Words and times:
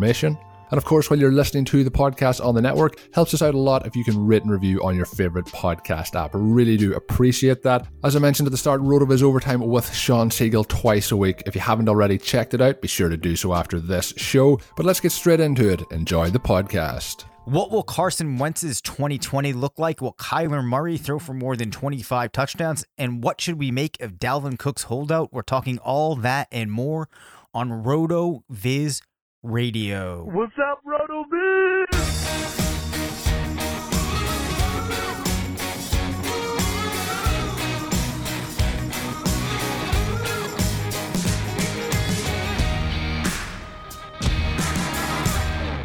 information. 0.00 0.38
And 0.70 0.78
of 0.78 0.84
course, 0.84 1.10
while 1.10 1.18
you're 1.18 1.32
listening 1.32 1.64
to 1.66 1.82
the 1.82 1.90
podcast 1.90 2.44
on 2.44 2.54
the 2.54 2.62
network, 2.62 3.00
helps 3.12 3.34
us 3.34 3.42
out 3.42 3.54
a 3.54 3.58
lot 3.58 3.86
if 3.86 3.96
you 3.96 4.04
can 4.04 4.24
rate 4.24 4.42
and 4.42 4.52
review 4.52 4.80
on 4.84 4.94
your 4.94 5.04
favorite 5.04 5.46
podcast 5.46 6.14
app. 6.14 6.30
Really 6.32 6.76
do 6.76 6.94
appreciate 6.94 7.62
that. 7.64 7.88
As 8.04 8.14
I 8.14 8.20
mentioned 8.20 8.46
at 8.46 8.52
the 8.52 8.56
start, 8.56 8.80
RotoViz 8.80 9.20
Overtime 9.20 9.60
with 9.66 9.92
Shawn 9.92 10.30
Siegele 10.30 10.68
twice 10.68 11.10
a 11.10 11.16
week. 11.16 11.42
If 11.44 11.56
you 11.56 11.60
haven't 11.60 11.88
already 11.88 12.18
checked 12.18 12.54
it 12.54 12.60
out, 12.60 12.80
be 12.80 12.86
sure 12.86 13.08
to 13.08 13.16
do 13.16 13.34
so 13.34 13.52
after 13.52 13.80
this 13.80 14.14
show. 14.16 14.60
But 14.76 14.86
let's 14.86 15.00
get 15.00 15.10
straight 15.10 15.40
into 15.40 15.68
it. 15.68 15.82
Enjoy 15.90 16.30
the 16.30 16.38
podcast. 16.38 17.24
What 17.46 17.72
will 17.72 17.82
Carson 17.82 18.38
Wentz's 18.38 18.80
2020 18.80 19.52
look 19.54 19.76
like? 19.76 20.00
Will 20.00 20.12
Kyler 20.12 20.64
Murray 20.64 20.98
throw 20.98 21.18
for 21.18 21.34
more 21.34 21.56
than 21.56 21.72
25 21.72 22.30
touchdowns? 22.30 22.84
And 22.96 23.24
what 23.24 23.40
should 23.40 23.58
we 23.58 23.72
make 23.72 24.00
of 24.00 24.20
Dalvin 24.20 24.56
Cook's 24.56 24.84
holdout? 24.84 25.32
We're 25.32 25.42
talking 25.42 25.78
all 25.78 26.14
that 26.16 26.46
and 26.52 26.70
more 26.70 27.08
on 27.52 27.72
Roto 27.72 28.44
Viz 28.48 29.02
Radio. 29.42 30.24
What's 30.34 30.52
up, 30.70 30.82
RotoViz? 30.84 31.39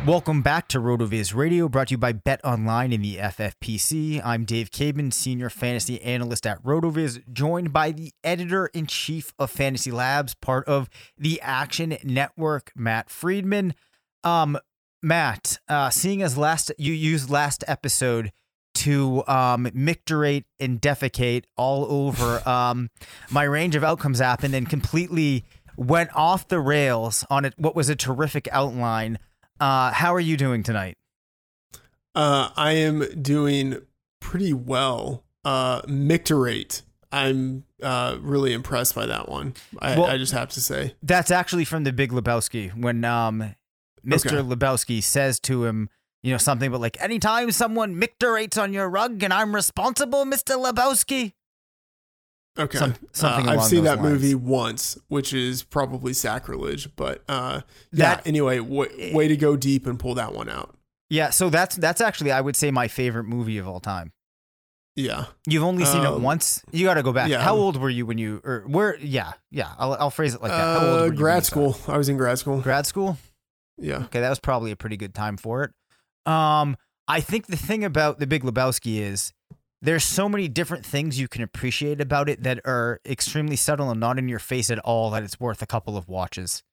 Welcome 0.06 0.44
back 0.44 0.68
to 0.68 0.80
RotoViz 0.80 1.34
Radio, 1.34 1.68
brought 1.68 1.88
to 1.88 1.94
you 1.94 1.98
by 1.98 2.12
Bet 2.12 2.40
Online 2.46 2.94
in 2.94 3.02
the 3.02 3.18
FFPC. 3.18 4.22
I'm 4.24 4.46
Dave 4.46 4.70
Caban, 4.70 5.12
Senior 5.12 5.50
Fantasy 5.50 6.00
Analyst 6.04 6.46
at 6.46 6.62
RotoViz, 6.62 7.34
joined 7.34 7.74
by 7.74 7.92
the 7.92 8.12
Editor 8.24 8.68
in 8.68 8.86
Chief 8.86 9.34
of 9.40 9.50
Fantasy 9.50 9.90
Labs, 9.90 10.36
part 10.36 10.68
of 10.68 10.92
the 11.18 11.42
Action 11.42 11.98
Network, 12.04 12.72
Matt 12.76 13.10
Freedman. 13.10 13.74
Um, 14.24 14.60
Matt, 15.02 15.58
uh, 15.68 15.90
seeing 15.90 16.22
as 16.22 16.38
last 16.38 16.72
you 16.78 16.94
used 16.94 17.32
last 17.32 17.64
episode 17.68 18.32
to 18.76 19.26
um, 19.28 19.72
micturate 19.74 20.46
and 20.60 20.80
defecate 20.80 21.46
all 21.58 21.84
over 21.92 22.48
um, 22.48 22.92
my 23.32 23.44
range 23.44 23.76
of 23.76 23.84
outcomes 23.84 24.22
app, 24.22 24.44
and 24.44 24.54
then 24.54 24.68
completely 24.68 25.46
went 25.78 26.12
off 26.16 26.48
the 26.48 26.60
rails 26.60 27.26
on 27.32 27.44
it. 27.44 27.56
What 27.58 27.76
was 27.76 27.90
a 27.90 27.96
terrific 27.96 28.48
outline. 28.52 29.18
Uh, 29.60 29.92
how 29.92 30.14
are 30.14 30.20
you 30.20 30.38
doing 30.38 30.64
tonight? 30.64 30.96
Uh, 32.14 32.50
I 32.56 32.74
am 32.74 33.22
doing 33.22 33.80
pretty 34.20 34.54
well. 34.54 35.24
Uh, 35.44 35.82
Micturate. 35.88 36.82
I'm 37.12 37.64
uh, 37.82 38.18
really 38.20 38.52
impressed 38.54 38.96
by 38.96 39.06
that 39.06 39.30
one. 39.30 39.54
I, 39.80 39.98
Well- 39.98 40.08
I 40.08 40.18
just 40.18 40.34
have 40.34 40.50
to 40.50 40.62
say. 40.62 40.96
That's 41.04 41.32
actually 41.32 41.66
from 41.66 41.84
the 41.84 41.94
Big 41.94 42.12
Lebowski 42.12 42.76
when 42.78 43.04
um, 43.06 43.56
Mr. 44.06 44.28
Okay. 44.28 44.36
Lebowski 44.38 45.02
says 45.04 45.40
to 45.42 45.66
him, 45.66 45.90
you 46.24 46.32
know, 46.32 46.38
something 46.38 46.72
but 46.72 46.82
like, 46.82 47.02
anytime 47.02 47.52
someone 47.52 48.00
micturates 48.02 48.62
on 48.62 48.74
your 48.74 48.90
rug 48.90 49.22
and 49.24 49.32
I'm 49.32 49.54
responsible, 49.56 50.26
Mr. 50.26 50.58
Lebowski. 50.62 51.34
Okay. 52.58 52.78
Some- 52.78 52.96
something 53.12 53.50
uh, 53.50 53.54
I've 53.54 53.64
seen 53.64 53.84
that 53.84 53.98
lines. 53.98 54.10
movie 54.10 54.36
once, 54.36 54.98
which 55.10 55.34
is 55.34 55.64
probably 55.64 56.14
sacrilege, 56.14 56.96
but 56.96 57.24
uh, 57.28 57.62
yeah. 57.92 58.16
That- 58.16 58.28
Anyway, 58.28 58.58
w- 58.60 59.16
way 59.16 59.28
to 59.28 59.36
go 59.38 59.56
deep 59.58 59.86
and 59.86 60.00
pull 60.00 60.16
that 60.16 60.34
one 60.34 60.48
out. 60.50 60.76
Yeah, 61.10 61.30
so 61.30 61.50
that's 61.50 61.76
that's 61.76 62.02
actually 62.02 62.32
I 62.32 62.42
would 62.42 62.56
say 62.56 62.72
my 62.72 62.88
favorite 62.88 63.26
movie 63.26 63.58
of 63.58 63.68
all 63.68 63.80
time. 63.80 64.12
Yeah. 64.96 65.26
You've 65.46 65.64
only 65.64 65.84
seen 65.84 66.04
it 66.04 66.08
Um, 66.08 66.24
once. 66.24 66.64
You 66.72 66.86
got 66.86 66.94
to 66.94 67.04
go 67.04 67.12
back. 67.12 67.30
yeah. 67.30 67.42
How 67.42 67.56
old 67.56 67.76
were 67.76 67.90
you 67.90 68.06
when 68.06 68.18
you 68.18 68.40
or 68.46 68.64
where? 68.66 68.96
Yeah, 68.98 69.34
yeah. 69.52 69.72
I'll, 69.78 69.94
I'll 69.96 70.10
phrase 70.10 70.34
it 70.34 70.42
like 70.42 70.52
that. 70.52 70.58
How 70.58 70.76
old 70.80 70.84
Uh, 70.84 70.88
were 70.88 70.96
you 70.98 71.02
when 71.04 71.12
you 71.14 71.18
grad 71.20 71.46
saw 71.46 71.50
school. 71.52 71.78
I 71.94 71.98
was 71.98 72.08
in 72.08 72.16
grad 72.18 72.40
school. 72.40 72.62
Grad 72.62 72.86
school. 72.86 73.18
Yeah. 73.78 74.04
Okay, 74.06 74.22
that 74.22 74.30
was 74.30 74.40
probably 74.40 74.72
a 74.72 74.78
pretty 74.78 74.96
good 74.96 75.14
time 75.14 75.36
for 75.36 75.64
it. 75.66 75.72
Um, 76.32 76.78
I 77.10 77.20
think 77.20 77.48
the 77.48 77.58
thing 77.58 77.84
about 77.84 78.20
The 78.20 78.26
Big 78.26 78.44
Lebowski 78.44 79.00
is 79.02 79.34
there's 79.82 80.04
so 80.04 80.28
many 80.30 80.48
different 80.48 80.86
things 80.86 81.20
you 81.20 81.28
can 81.28 81.42
appreciate 81.44 82.02
about 82.02 82.30
it 82.30 82.44
that 82.44 82.60
are 82.66 83.00
extremely 83.06 83.56
subtle 83.56 83.90
and 83.92 84.00
not 84.00 84.18
in 84.18 84.28
your 84.30 84.40
face 84.40 84.70
at 84.72 84.80
all 84.80 85.10
that 85.12 85.24
it's 85.24 85.40
worth 85.40 85.62
a 85.62 85.68
couple 85.68 85.96
of 85.98 86.08
watches. 86.08 86.64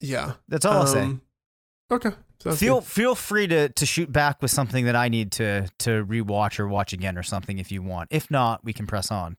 Yeah. 0.00 0.32
That's 0.48 0.64
all 0.64 0.78
I'll 0.78 0.86
say. 0.86 1.02
Um, 1.02 1.20
Okay. 1.92 2.10
Sounds 2.42 2.58
Feel 2.58 2.80
good. 2.80 2.84
feel 2.88 3.14
free 3.14 3.46
to 3.46 3.68
to 3.68 3.86
shoot 3.86 4.10
back 4.10 4.40
with 4.40 4.50
something 4.50 4.86
that 4.86 4.96
I 4.96 5.08
need 5.10 5.30
to 5.32 5.68
to 5.80 6.04
rewatch 6.06 6.58
or 6.58 6.66
watch 6.66 6.94
again 6.94 7.18
or 7.18 7.22
something 7.22 7.58
if 7.58 7.70
you 7.70 7.82
want. 7.82 8.08
If 8.10 8.30
not, 8.30 8.64
we 8.64 8.72
can 8.72 8.86
press 8.86 9.10
on. 9.10 9.36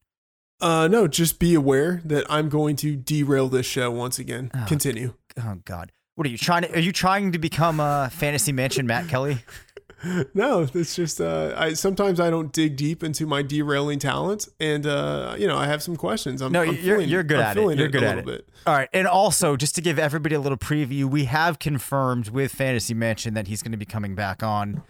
Uh, 0.61 0.87
no, 0.87 1.07
just 1.07 1.39
be 1.39 1.55
aware 1.55 2.01
that 2.05 2.23
I'm 2.29 2.47
going 2.49 2.75
to 2.77 2.95
derail 2.95 3.49
this 3.49 3.65
show 3.65 3.89
once 3.91 4.19
again. 4.19 4.51
Oh. 4.53 4.65
Continue. 4.67 5.15
Oh 5.43 5.55
God, 5.65 5.91
what 6.15 6.27
are 6.27 6.29
you 6.29 6.37
trying 6.37 6.61
to? 6.61 6.75
Are 6.75 6.79
you 6.79 6.91
trying 6.91 7.31
to 7.31 7.39
become 7.39 7.79
a 7.79 8.09
fantasy 8.13 8.51
mansion 8.51 8.85
Matt 8.85 9.07
Kelly? 9.07 9.39
no, 10.33 10.67
it's 10.73 10.95
just 10.95 11.19
uh, 11.19 11.53
I 11.57 11.73
sometimes 11.73 12.19
I 12.19 12.29
don't 12.29 12.51
dig 12.51 12.75
deep 12.77 13.03
into 13.03 13.25
my 13.25 13.41
derailing 13.41 13.99
talent, 13.99 14.47
and 14.59 14.85
uh, 14.85 15.35
you 15.37 15.47
know 15.47 15.57
I 15.57 15.67
have 15.67 15.81
some 15.81 15.95
questions. 15.95 16.41
I'm, 16.41 16.51
No, 16.51 16.61
I'm 16.61 16.67
you're 16.67 16.75
feeling- 16.97 17.09
you're 17.09 17.23
good 17.23 17.39
I'm 17.39 17.45
at 17.45 17.57
it. 17.57 17.77
You're 17.79 17.87
good 17.89 18.03
a 18.03 18.07
at 18.09 18.17
it. 18.19 18.25
Bit. 18.25 18.49
All 18.67 18.73
right, 18.75 18.89
and 18.93 19.07
also 19.07 19.55
just 19.55 19.75
to 19.75 19.81
give 19.81 19.97
everybody 19.99 20.35
a 20.35 20.39
little 20.39 20.57
preview, 20.57 21.05
we 21.05 21.25
have 21.25 21.59
confirmed 21.59 22.29
with 22.29 22.51
Fantasy 22.51 22.93
Mansion 22.93 23.33
that 23.35 23.47
he's 23.47 23.61
going 23.61 23.71
to 23.73 23.77
be 23.77 23.85
coming 23.85 24.15
back 24.15 24.43
on 24.43 24.83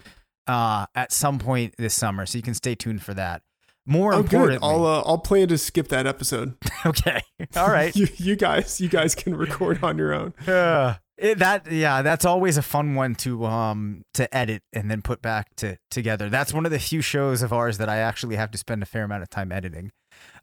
uh, 0.46 0.86
at 0.94 1.12
some 1.12 1.38
point 1.38 1.74
this 1.78 1.94
summer, 1.94 2.26
so 2.26 2.38
you 2.38 2.42
can 2.42 2.54
stay 2.54 2.74
tuned 2.74 3.02
for 3.02 3.14
that. 3.14 3.42
More 3.88 4.14
Oh, 4.14 4.18
importantly. 4.18 4.68
I'll 4.68 4.84
uh, 4.84 5.02
I'll 5.06 5.18
plan 5.18 5.46
to 5.48 5.58
skip 5.58 5.88
that 5.88 6.06
episode. 6.08 6.56
okay, 6.86 7.20
all 7.56 7.68
right. 7.68 7.94
you 7.96 8.08
you 8.16 8.34
guys 8.36 8.80
you 8.80 8.88
guys 8.88 9.14
can 9.14 9.36
record 9.36 9.82
on 9.84 9.96
your 9.96 10.12
own. 10.12 10.34
Uh, 10.46 10.94
it, 11.18 11.38
that 11.38 11.70
yeah, 11.70 12.02
that's 12.02 12.24
always 12.24 12.56
a 12.56 12.62
fun 12.62 12.94
one 12.94 13.14
to 13.16 13.46
um 13.46 14.04
to 14.14 14.32
edit 14.36 14.62
and 14.72 14.90
then 14.90 15.02
put 15.02 15.22
back 15.22 15.54
to 15.56 15.78
together. 15.90 16.28
That's 16.28 16.52
one 16.52 16.66
of 16.66 16.72
the 16.72 16.78
few 16.78 17.00
shows 17.00 17.42
of 17.42 17.52
ours 17.52 17.78
that 17.78 17.88
I 17.88 17.98
actually 17.98 18.36
have 18.36 18.50
to 18.50 18.58
spend 18.58 18.82
a 18.82 18.86
fair 18.86 19.04
amount 19.04 19.22
of 19.22 19.30
time 19.30 19.50
editing. 19.50 19.92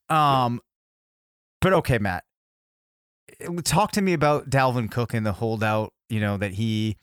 Um, 0.09 0.61
but 1.61 1.73
okay, 1.73 1.99
Matt, 1.99 2.23
eh, 3.39 3.47
talk 3.63 3.91
to 3.93 4.01
me 4.01 4.13
about 4.13 4.49
Dalvin 4.49 4.89
Cook 4.89 5.13
and 5.13 5.25
the 5.25 5.33
holdout. 5.33 5.93
You 6.09 6.19
know 6.19 6.37
that 6.37 6.53
he 6.53 6.97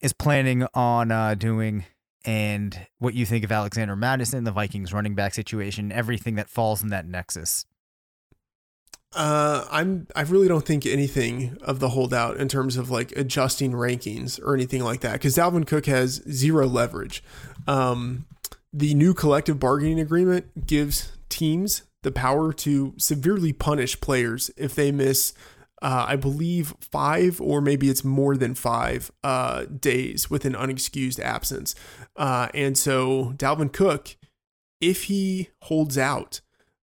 is 0.00 0.12
planning 0.12 0.66
on 0.74 1.12
uh, 1.12 1.34
doing, 1.34 1.84
and 2.24 2.86
what 2.98 3.14
you 3.14 3.26
think 3.26 3.44
of 3.44 3.52
Alexander 3.52 3.94
Mattison, 3.94 4.42
the 4.42 4.50
Vikings 4.50 4.92
running 4.92 5.14
back 5.14 5.34
situation, 5.34 5.92
everything 5.92 6.34
that 6.34 6.48
falls 6.50 6.82
in 6.82 6.88
that 6.88 7.06
nexus. 7.06 7.64
Uh, 9.14 9.64
I'm 9.70 10.06
I 10.16 10.22
really 10.22 10.48
don't 10.48 10.66
think 10.66 10.86
anything 10.86 11.56
of 11.62 11.78
the 11.78 11.90
holdout 11.90 12.36
in 12.38 12.48
terms 12.48 12.76
of 12.76 12.90
like 12.90 13.12
adjusting 13.12 13.72
rankings 13.72 14.40
or 14.42 14.54
anything 14.54 14.82
like 14.82 15.00
that 15.00 15.12
because 15.12 15.36
Dalvin 15.36 15.66
Cook 15.66 15.86
has 15.86 16.22
zero 16.28 16.66
leverage. 16.66 17.22
Um, 17.66 18.26
the 18.72 18.94
new 18.94 19.14
collective 19.14 19.60
bargaining 19.60 20.00
agreement 20.00 20.66
gives 20.66 21.12
teams 21.28 21.82
the 22.02 22.12
power 22.12 22.52
to 22.52 22.94
severely 22.98 23.52
punish 23.52 24.00
players 24.00 24.50
if 24.56 24.74
they 24.74 24.92
miss, 24.92 25.32
uh, 25.80 26.06
I 26.08 26.16
believe, 26.16 26.74
five 26.80 27.40
or 27.40 27.60
maybe 27.60 27.88
it's 27.88 28.04
more 28.04 28.36
than 28.36 28.54
five 28.54 29.12
uh, 29.22 29.64
days 29.64 30.28
with 30.28 30.44
an 30.44 30.54
unexcused 30.54 31.20
absence. 31.20 31.74
Uh, 32.16 32.48
and 32.52 32.76
so 32.76 33.32
Dalvin 33.36 33.72
Cook, 33.72 34.16
if 34.80 35.04
he 35.04 35.50
holds 35.62 35.96
out, 35.96 36.40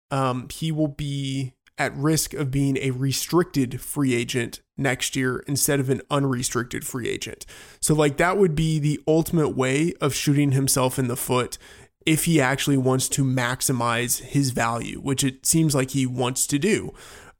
um, 0.10 0.48
he 0.52 0.72
will 0.72 0.88
be 0.88 1.54
at 1.82 1.96
risk 1.98 2.34
of 2.34 2.52
being 2.52 2.78
a 2.78 2.92
restricted 2.92 3.82
free 3.82 4.14
agent 4.14 4.62
next 4.78 5.16
year 5.16 5.44
instead 5.48 5.80
of 5.80 5.90
an 5.90 6.02
unrestricted 6.10 6.86
free 6.86 7.10
agent. 7.10 7.46
So, 7.80 7.94
like, 7.94 8.18
that 8.18 8.38
would 8.38 8.56
be 8.56 8.80
the 8.80 9.00
ultimate 9.08 9.50
way 9.50 9.94
of 10.00 10.14
shooting 10.14 10.52
himself 10.52 11.00
in 11.00 11.08
the 11.08 11.18
foot 11.18 11.58
if 12.06 12.26
he 12.26 12.40
actually 12.40 12.78
wants 12.78 13.10
to 13.10 13.24
maximize 13.24 14.22
his 14.22 14.52
value, 14.52 15.00
which 15.00 15.24
it 15.24 15.46
seems 15.46 15.74
like 15.74 15.92
he 15.92 16.06
wants 16.06 16.46
to 16.48 16.60
do. 16.60 16.94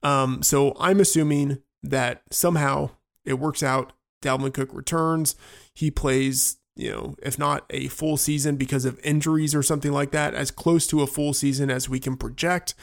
Um, 0.04 0.42
so, 0.42 0.76
I'm 0.80 1.00
assuming 1.00 1.62
that 1.84 2.24
somehow 2.32 2.92
it 3.24 3.36
works 3.36 3.62
out. 3.64 3.94
Dalvin 4.24 4.54
Cook 4.54 4.74
returns. 4.74 5.36
He 5.74 5.90
plays 5.90 6.58
you 6.76 6.92
know, 6.92 7.16
if 7.22 7.38
not 7.38 7.66
a 7.70 7.88
full 7.90 8.18
season 8.18 8.56
because 8.56 8.86
of 8.86 9.00
injuries 9.04 9.54
or 9.54 9.62
something 9.62 9.92
like 9.92 10.12
that, 10.12 10.34
as 10.34 10.52
close 10.52 10.88
to 10.88 11.02
a 11.02 11.08
full 11.08 11.34
season 11.34 11.70
as 11.70 11.90
we 11.90 12.00
can 12.00 12.16
project. 12.16 12.74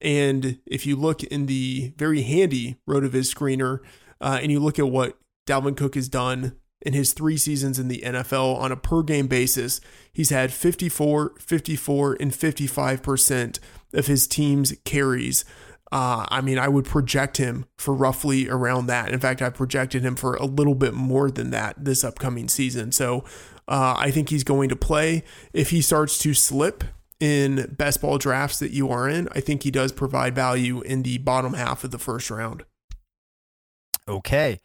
And 0.00 0.58
if 0.66 0.86
you 0.86 0.96
look 0.96 1.22
in 1.24 1.46
the 1.46 1.92
very 1.96 2.22
handy 2.22 2.78
RotoViz 2.88 3.34
screener 3.34 3.80
uh, 4.20 4.38
and 4.40 4.52
you 4.52 4.60
look 4.60 4.78
at 4.78 4.88
what 4.88 5.18
Dalvin 5.46 5.76
Cook 5.76 5.94
has 5.94 6.08
done 6.08 6.56
in 6.80 6.92
his 6.92 7.12
three 7.12 7.36
seasons 7.36 7.78
in 7.78 7.88
the 7.88 8.02
NFL 8.04 8.56
on 8.56 8.70
a 8.70 8.76
per 8.76 9.02
game 9.02 9.26
basis, 9.26 9.80
he's 10.12 10.30
had 10.30 10.52
54, 10.52 11.34
54, 11.38 12.16
and 12.20 12.30
55% 12.30 13.58
of 13.92 14.06
his 14.06 14.26
team's 14.26 14.72
carries. 14.84 15.44
Uh, 15.90 16.26
I 16.28 16.42
mean, 16.42 16.58
I 16.58 16.68
would 16.68 16.84
project 16.84 17.38
him 17.38 17.64
for 17.78 17.94
roughly 17.94 18.48
around 18.48 18.86
that. 18.86 19.10
In 19.10 19.18
fact, 19.18 19.40
I 19.40 19.50
projected 19.50 20.02
him 20.02 20.16
for 20.16 20.34
a 20.34 20.44
little 20.44 20.74
bit 20.74 20.94
more 20.94 21.30
than 21.30 21.50
that 21.50 21.84
this 21.84 22.04
upcoming 22.04 22.48
season. 22.48 22.92
So 22.92 23.24
uh, 23.66 23.94
I 23.98 24.10
think 24.10 24.28
he's 24.28 24.44
going 24.44 24.68
to 24.68 24.76
play. 24.76 25.24
If 25.52 25.70
he 25.70 25.80
starts 25.80 26.18
to 26.18 26.34
slip 26.34 26.84
in 27.20 27.74
best 27.76 28.00
ball 28.00 28.18
drafts 28.18 28.58
that 28.60 28.70
you 28.70 28.90
are 28.90 29.08
in, 29.08 29.28
I 29.32 29.40
think 29.40 29.62
he 29.62 29.70
does 29.70 29.92
provide 29.92 30.34
value 30.34 30.80
in 30.82 31.02
the 31.02 31.18
bottom 31.18 31.54
half 31.54 31.84
of 31.84 31.90
the 31.90 31.98
first 31.98 32.30
round. 32.30 32.64
Okay. 34.08 34.60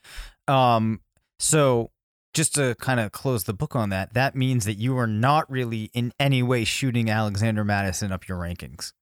Um, 0.48 1.02
so 1.40 1.92
just 2.34 2.56
to 2.56 2.76
kind 2.80 3.00
of 3.00 3.12
close 3.12 3.44
the 3.44 3.54
book 3.54 3.76
on 3.76 3.90
that, 3.90 4.14
that 4.14 4.36
means 4.36 4.66
that 4.66 4.76
you 4.76 4.98
are 4.98 5.08
not 5.08 5.50
really 5.50 5.90
in 5.94 6.14
any 6.20 6.42
way 6.42 6.64
shooting 6.64 7.10
Alexander 7.10 7.64
Mattison 7.64 8.12
up 8.12 8.28
your 8.28 8.38
rankings. 8.38 8.94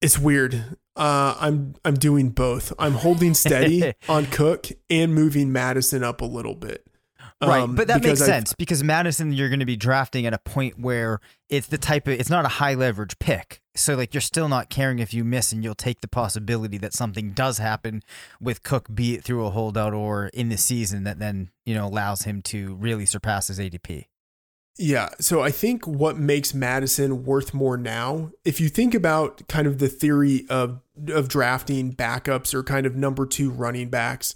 It's 0.00 0.18
weird. 0.18 0.76
Uh, 0.94 1.34
I'm 1.40 1.74
I'm 1.84 1.94
doing 1.94 2.30
both. 2.30 2.72
I'm 2.78 2.92
holding 2.92 3.34
steady 3.34 3.94
on 4.08 4.26
Cook 4.26 4.68
and 4.88 5.12
moving 5.12 5.52
Mattison 5.52 6.04
up 6.04 6.20
a 6.20 6.24
little 6.24 6.54
bit. 6.54 6.87
Right, 7.40 7.60
Um, 7.60 7.76
but 7.76 7.86
that 7.86 8.02
makes 8.02 8.18
because 8.18 8.22
I- 8.22 8.26
sense 8.26 8.52
because 8.54 8.82
Mattison, 8.82 9.32
you're 9.32 9.48
going 9.48 9.60
to 9.60 9.66
be 9.66 9.76
drafting 9.76 10.26
at 10.26 10.34
a 10.34 10.38
point 10.38 10.78
where 10.80 11.20
it's 11.48 11.68
the 11.68 11.78
type 11.78 12.08
of 12.08 12.14
it's 12.18 12.28
not 12.30 12.44
a 12.44 12.48
high 12.48 12.74
leverage 12.74 13.16
pick. 13.20 13.60
So 13.76 13.94
like 13.94 14.12
you're 14.12 14.20
still 14.20 14.48
not 14.48 14.70
caring 14.70 14.98
if 14.98 15.14
you 15.14 15.22
miss, 15.22 15.52
and 15.52 15.62
you'll 15.62 15.76
take 15.76 16.00
the 16.00 16.08
possibility 16.08 16.78
that 16.78 16.92
something 16.92 17.30
does 17.30 17.58
happen 17.58 18.02
with 18.40 18.64
Cook, 18.64 18.88
be 18.92 19.14
it 19.14 19.22
through 19.22 19.46
a 19.46 19.50
holdout 19.50 19.94
or 19.94 20.28
in 20.34 20.48
the 20.48 20.56
season, 20.58 21.04
that 21.04 21.20
then 21.20 21.50
you 21.64 21.74
know 21.76 21.86
allows 21.86 22.22
him 22.22 22.42
to 22.42 22.74
really 22.74 23.06
surpass 23.06 23.46
his 23.46 23.60
ADP. 23.60 24.06
Yeah. 24.76 25.08
So 25.20 25.40
I 25.40 25.50
think 25.52 25.86
what 25.86 26.16
makes 26.18 26.54
Mattison 26.54 27.24
worth 27.24 27.52
more 27.54 27.76
now, 27.76 28.30
if 28.44 28.60
you 28.60 28.68
think 28.68 28.94
about 28.94 29.46
kind 29.48 29.66
of 29.68 29.78
the 29.78 29.88
theory 29.88 30.44
of 30.50 30.80
of 31.08 31.28
drafting 31.28 31.94
backups 31.94 32.52
or 32.52 32.64
kind 32.64 32.84
of 32.84 32.96
number 32.96 33.26
two 33.26 33.50
running 33.50 33.90
backs, 33.90 34.34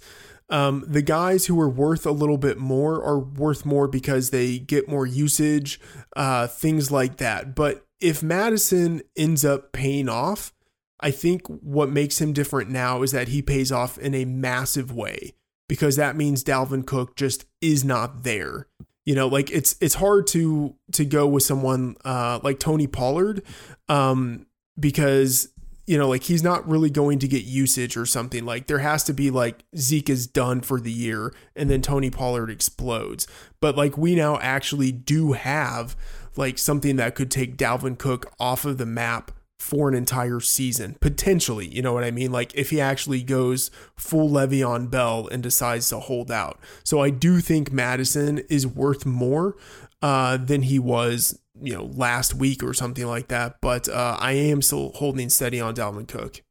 um, 0.53 0.83
the 0.87 1.01
guys 1.01 1.47
who 1.47 1.59
are 1.59 1.67
worth 1.69 2.05
a 2.05 2.11
little 2.11 2.37
bit 2.37 2.59
more 2.59 3.03
are 3.03 3.17
worth 3.17 3.65
more 3.65 3.87
because 3.87 4.29
they 4.29 4.59
get 4.59 4.87
more 4.87 5.07
usage, 5.07 5.81
uh, 6.15 6.45
things 6.45 6.91
like 6.91 7.17
that. 7.17 7.55
But 7.55 7.87
if 7.99 8.21
Mattison 8.21 9.01
ends 9.17 9.43
up 9.43 9.71
paying 9.71 10.07
off, 10.07 10.53
I 10.99 11.09
think 11.09 11.47
what 11.47 11.89
makes 11.89 12.21
him 12.21 12.33
different 12.33 12.69
now 12.69 13.01
is 13.01 13.11
that 13.13 13.29
he 13.29 13.41
pays 13.41 13.71
off 13.71 13.97
in 13.97 14.13
a 14.13 14.25
massive 14.25 14.93
way 14.93 15.33
because 15.67 15.95
that 15.95 16.15
means 16.15 16.43
Dalvin 16.43 16.85
Cook 16.85 17.15
just 17.15 17.45
is 17.59 17.83
not 17.83 18.21
there. 18.21 18.67
You 19.05 19.15
know, 19.15 19.27
like 19.27 19.49
it's 19.49 19.75
it's 19.81 19.95
hard 19.95 20.27
to 20.27 20.75
to 20.91 21.03
go 21.03 21.25
with 21.25 21.41
someone 21.41 21.97
uh, 22.05 22.41
like 22.43 22.59
Tony 22.59 22.85
Pollard 22.85 23.41
um, 23.89 24.45
because 24.79 25.49
you 25.85 25.97
know 25.97 26.07
like 26.07 26.23
he's 26.23 26.43
not 26.43 26.67
really 26.67 26.89
going 26.89 27.19
to 27.19 27.27
get 27.27 27.43
usage 27.43 27.97
or 27.97 28.05
something. 28.05 28.45
Like 28.45 28.67
there 28.67 28.79
has 28.79 29.03
to 29.05 29.13
be 29.13 29.29
like 29.29 29.63
Zeke 29.75 30.09
is 30.09 30.27
done 30.27 30.61
for 30.61 30.79
the 30.79 30.91
year 30.91 31.33
and 31.55 31.69
then 31.69 31.81
Tony 31.81 32.09
Pollard 32.09 32.49
explodes. 32.49 33.27
But 33.59 33.75
like 33.75 33.97
we 33.97 34.15
now 34.15 34.39
actually 34.39 34.91
do 34.91 35.33
have 35.33 35.95
like 36.35 36.57
something 36.57 36.95
that 36.97 37.15
could 37.15 37.31
take 37.31 37.57
Dalvin 37.57 37.97
Cook 37.97 38.31
off 38.39 38.65
of 38.65 38.77
the 38.77 38.85
map 38.85 39.31
for 39.59 39.87
an 39.87 39.95
entire 39.95 40.41
season 40.41 40.97
potentially 40.99 41.65
you 41.65 41.81
know 41.81 41.93
what 41.93 42.03
i 42.03 42.11
mean 42.11 42.33
like 42.33 42.53
if 42.53 42.69
he 42.69 42.81
actually 42.81 43.23
goes 43.23 43.71
full 43.95 44.29
Le'Veon 44.29 44.91
Bell 44.91 45.29
and 45.31 45.41
decides 45.41 45.87
to 45.87 46.01
hold 46.01 46.29
out 46.29 46.59
so 46.83 46.99
i 46.99 47.09
do 47.09 47.39
think 47.39 47.71
mattison 47.71 48.39
is 48.49 48.67
worth 48.67 49.05
more 49.05 49.55
uh, 50.01 50.35
than 50.35 50.63
he 50.63 50.77
was 50.77 51.39
you 51.63 51.73
know 51.73 51.85
last 51.95 52.35
week 52.35 52.61
or 52.63 52.73
something 52.73 53.07
like 53.07 53.29
that 53.29 53.55
but 53.61 53.87
uh, 53.89 54.17
i 54.19 54.33
am 54.33 54.61
still 54.61 54.91
holding 54.95 55.29
steady 55.29 55.59
on 55.59 55.73
dalvin 55.73 56.07
cook 56.07 56.41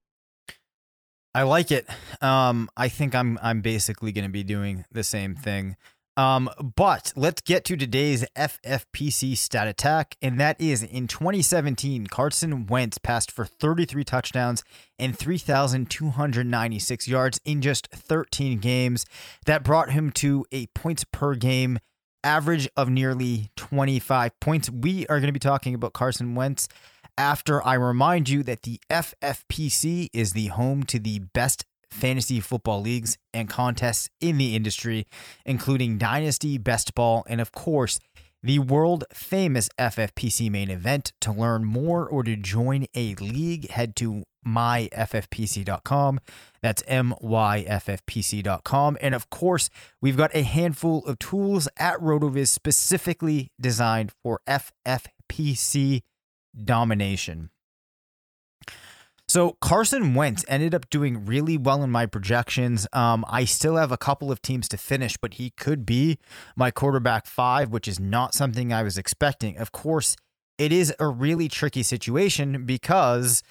I 1.35 1.45
like 1.45 1.71
it. 1.71 1.87
Um, 2.21 2.69
I 2.77 2.89
think 2.89 3.15
I'm 3.15 3.39
I'm 3.43 3.63
basically 3.63 4.13
going 4.13 4.27
to 4.27 4.31
be 4.31 4.45
doing 4.45 4.85
the 4.93 5.03
same 5.03 5.35
thing. 5.35 5.77
Um, 6.17 6.51
but 6.77 7.13
let's 7.17 7.41
get 7.41 7.65
to 7.67 7.77
today's 7.77 8.27
FFPC 8.37 9.35
stat 9.39 9.67
attack, 9.67 10.17
and 10.21 10.39
that 10.39 10.61
is 10.61 10.83
in 10.83 11.07
2017, 11.07 12.09
Carson 12.09 12.67
Wentz 12.67 12.99
passed 12.99 13.31
for 13.31 13.47
33 13.47 14.05
touchdowns 14.05 14.63
and 14.99 15.19
3,296 15.19 17.09
yards 17.09 17.41
in 17.47 17.63
just 17.63 17.87
13 17.89 18.59
games. 18.59 19.07
That 19.47 19.65
brought 19.65 19.93
him 19.93 20.11
to 20.13 20.45
a 20.53 20.67
points 20.67 21.05
per 21.05 21.35
game 21.35 21.79
average 22.25 22.69
of 22.77 22.89
nearly 22.89 23.51
25 23.57 24.39
points. 24.41 24.71
We 24.71 25.07
are 25.07 25.19
going 25.19 25.29
to 25.29 25.33
be 25.33 25.39
talking 25.39 25.75
about 25.75 25.93
Carson 25.93 26.35
Wentz 26.35 26.69
after 27.19 27.65
I 27.65 27.75
remind 27.75 28.29
you 28.29 28.43
that 28.45 28.63
the 28.63 28.81
FFPC 28.91 30.09
is 30.13 30.33
the 30.33 30.47
home 30.47 30.83
to 30.85 30.99
the 30.99 31.21
best 31.21 31.65
fantasy 31.91 32.41
football 32.41 32.81
leagues 32.81 33.19
and 33.35 33.49
contests 33.49 34.09
in 34.21 34.39
the 34.39 34.57
industry, 34.57 35.07
including 35.45 35.99
Dynasty, 35.99 36.59
Best 36.59 36.95
Ball, 36.95 37.23
and 37.29 37.41
of 37.41 37.53
course, 37.53 38.01
the 38.43 38.59
world 38.59 39.05
famous 39.13 39.69
FFPC 39.79 40.51
main 40.51 40.71
event. 40.71 41.13
To 41.21 41.33
learn 41.33 41.65
more 41.65 42.07
or 42.09 42.23
to 42.25 42.37
join 42.37 42.87
a 42.95 43.15
league, 43.15 43.71
head 43.71 43.95
to 43.97 44.25
myffpc.com. 44.47 46.21
That's 46.61 46.83
myffpc.com. 46.83 47.79
And 49.01 49.15
of 49.15 49.31
course, 49.31 49.71
we've 50.01 50.17
got 50.17 50.35
a 50.35 50.43
handful 50.43 51.07
of 51.07 51.19
tools 51.19 51.69
at 51.77 51.99
RotoViz 52.01 52.49
specifically 52.49 53.53
designed 53.61 54.13
for 54.23 54.41
FFPC 54.49 56.03
domination. 56.65 57.52
So 59.33 59.57
Carson 59.63 60.13
Wentz 60.13 60.45
ended 60.47 60.75
up 60.75 60.91
doing 60.91 61.25
really 61.25 61.57
well 61.57 61.83
in 61.83 61.91
my 61.91 62.05
projections. 62.05 62.87
Um, 62.93 63.25
I 63.27 63.47
still 63.47 63.77
have 63.77 63.91
a 63.91 63.97
couple 63.97 64.31
of 64.31 64.43
teams 64.43 64.69
to 64.69 64.77
finish, 64.77 65.17
but 65.17 65.33
he 65.33 65.49
could 65.49 65.87
be 65.87 66.19
my 66.55 66.71
quarterback 66.71 67.25
five, 67.25 67.71
which 67.71 67.89
is 67.89 67.99
not 67.99 68.35
something 68.35 68.75
I 68.75 68.83
was 68.83 68.99
expecting. 68.99 69.57
Of 69.57 69.73
course, 69.73 70.17
it 70.59 70.71
is 70.71 70.93
a 71.01 71.07
really 71.07 71.49
tricky 71.49 71.83
situation 71.83 72.67
because 72.67 73.43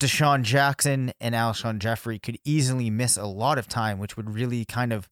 DeSean 0.00 0.42
Jackson 0.42 1.12
and 1.20 1.32
Alshon 1.32 1.78
Jeffery 1.78 2.18
could 2.18 2.38
easily 2.44 2.90
miss 2.90 3.16
a 3.16 3.26
lot 3.26 3.56
of 3.56 3.68
time, 3.68 4.00
which 4.00 4.16
would 4.16 4.34
really 4.34 4.64
kind 4.64 4.92
of 4.92 5.08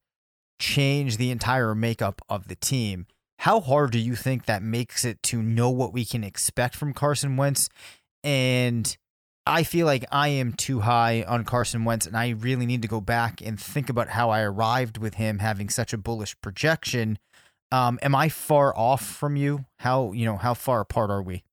change 0.59 1.17
the 1.17 1.31
entire 1.31 1.77
makeup 1.77 2.21
of 2.29 2.49
the 2.49 2.57
team. 2.57 3.07
How 3.39 3.61
hard 3.61 3.93
do 3.93 4.01
you 4.01 4.17
think 4.17 4.47
that 4.47 4.65
makes 4.65 5.05
it 5.05 5.23
to 5.23 5.41
know 5.41 5.71
what 5.71 5.93
we 5.93 6.05
can 6.05 6.25
expect 6.25 6.75
from 6.75 6.93
Carson 6.93 7.37
Wentz? 7.37 7.69
And 8.25 8.97
I 9.49 9.63
feel 9.63 9.87
like 9.87 10.05
I 10.13 10.29
am 10.29 10.53
too 10.53 10.81
high 10.81 11.25
on 11.27 11.45
Carson 11.45 11.85
Wentz, 11.87 12.07
and 12.07 12.15
I 12.17 12.31
really 12.31 12.67
need 12.67 12.83
to 12.83 12.89
go 12.89 13.01
back 13.01 13.41
and 13.41 13.59
think 13.59 13.89
about 13.89 14.11
how 14.11 14.29
I 14.29 14.43
arrived 14.43 14.99
with 14.99 15.15
him 15.15 15.39
having 15.39 15.71
such 15.71 15.95
a 15.95 15.99
bullish 15.99 16.39
projection. 16.43 17.19
Um, 17.73 17.99
am 18.03 18.15
I 18.15 18.29
far 18.29 18.77
off 18.77 19.05
from 19.05 19.37
you? 19.37 19.65
How 19.79 20.13
you 20.13 20.27
know 20.27 20.37
how 20.37 20.53
far 20.53 20.81
apart 20.81 21.11
are 21.11 21.23
we? 21.23 21.45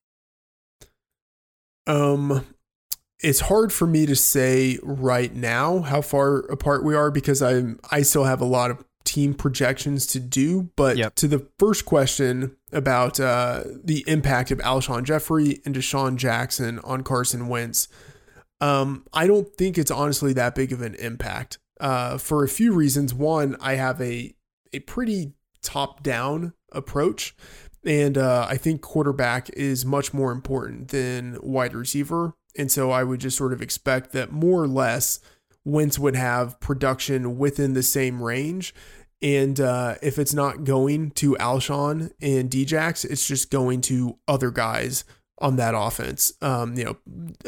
Um, 1.88 2.46
it's 3.20 3.42
hard 3.42 3.72
for 3.72 3.88
me 3.88 4.06
to 4.06 4.16
say 4.16 4.78
right 4.84 5.34
now 5.34 5.80
how 5.80 6.02
far 6.02 6.40
apart 6.40 6.84
we 6.84 6.96
are 6.96 7.12
because 7.12 7.42
I'm 7.42 7.80
I 7.92 8.02
still 8.02 8.26
have 8.26 8.42
a 8.42 8.46
lot 8.46 8.72
of 8.72 8.84
team 9.06 9.34
projections 9.34 10.06
to 10.08 10.20
do. 10.20 10.70
But 10.76 10.98
Yep. 10.98 11.16
to 11.16 11.28
the 11.28 11.48
first 11.58 11.86
question 11.86 12.56
about 12.72 13.20
uh, 13.20 13.64
the 13.84 14.04
impact 14.08 14.52
of 14.52 14.60
Alshon 14.60 15.04
Jeffery 15.04 15.62
and 15.66 15.76
DeSean 15.76 16.18
Jackson 16.18 16.80
on 16.80 17.04
Carson 17.04 17.48
Wentz, 17.48 17.88
um, 18.60 19.06
I 19.14 19.28
don't 19.28 19.48
think 19.56 19.78
it's 19.78 19.92
honestly 19.92 20.34
that 20.34 20.56
big 20.56 20.72
of 20.74 20.82
an 20.82 20.96
impact 20.96 21.60
uh, 21.80 22.18
for 22.18 22.44
a 22.44 22.48
few 22.50 22.74
reasons. 22.74 23.14
One, 23.14 23.56
I 23.62 23.76
have 23.76 24.02
a 24.02 24.36
a 24.74 24.80
pretty 24.80 25.34
top 25.62 26.04
down 26.04 26.54
approach. 26.72 27.36
And 27.86 28.18
uh, 28.18 28.48
I 28.50 28.58
think 28.58 28.82
quarterback 28.82 29.50
is 29.52 29.86
much 29.86 30.12
more 30.14 30.32
important 30.32 30.88
than 30.90 31.38
wide 31.42 31.76
receiver. 31.76 32.34
And 32.58 32.72
so 32.72 32.90
I 32.90 33.04
would 33.04 33.20
just 33.20 33.38
sort 33.38 33.54
of 33.54 33.62
expect 33.62 34.12
that 34.14 34.32
more 34.32 34.64
or 34.64 34.68
less 34.68 35.20
Wentz 35.66 36.00
would 36.00 36.16
have 36.16 36.60
production 36.60 37.38
within 37.38 37.74
the 37.74 37.84
same 37.84 38.22
range. 38.22 38.74
And 39.22 39.60
uh, 39.60 39.96
if 40.02 40.20
it's 40.20 40.34
not 40.34 40.64
going 40.64 41.12
to 41.12 41.36
Alshon 41.40 42.12
and 42.22 42.50
Djax, 42.50 43.04
it's 43.04 43.28
just 43.28 43.50
going 43.50 43.82
to 43.82 44.20
other 44.28 44.52
guys 44.52 45.04
on 45.40 45.56
that 45.58 45.74
offense. 45.76 46.32
Um, 46.42 46.76
you 46.76 46.86
know, 46.86 46.98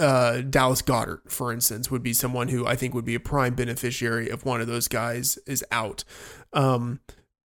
uh, 0.02 0.42
Dallas 0.42 0.82
Goedert, 0.82 1.30
for 1.30 1.54
instance, 1.54 1.92
would 1.92 2.04
be 2.04 2.14
someone 2.14 2.48
who 2.50 2.66
I 2.66 2.76
think 2.76 2.94
would 2.94 3.06
be 3.06 3.16
a 3.16 3.20
prime 3.20 3.54
beneficiary 3.54 4.30
if 4.30 4.44
one 4.44 4.60
of 4.60 4.68
those 4.68 4.88
guys 4.88 5.38
is 5.46 5.64
out. 5.72 6.04
Um, 6.54 7.00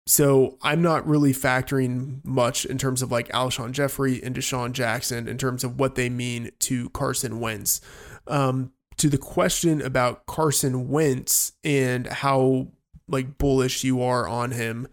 so 0.06 0.58
I'm 0.62 0.82
not 0.82 1.06
really 1.06 1.32
factoring 1.32 2.24
much 2.24 2.64
in 2.64 2.78
terms 2.78 3.02
of 3.02 3.12
like 3.12 3.28
Alshon 3.28 3.72
Jeffery 3.72 4.22
and 4.22 4.34
DeSean 4.34 4.72
Jackson 4.72 5.28
in 5.28 5.38
terms 5.38 5.62
of 5.62 5.78
what 5.78 5.94
they 5.94 6.08
mean 6.08 6.50
to 6.60 6.90
Carson 6.90 7.40
Wentz. 7.40 7.80
Um, 8.26 8.72
to 9.00 9.08
the 9.08 9.16
question 9.16 9.80
about 9.80 10.26
Carson 10.26 10.90
Wentz 10.90 11.52
and 11.64 12.06
how 12.06 12.68
like 13.08 13.38
bullish 13.38 13.82
you 13.82 14.02
are 14.02 14.28
on 14.28 14.50
him, 14.50 14.86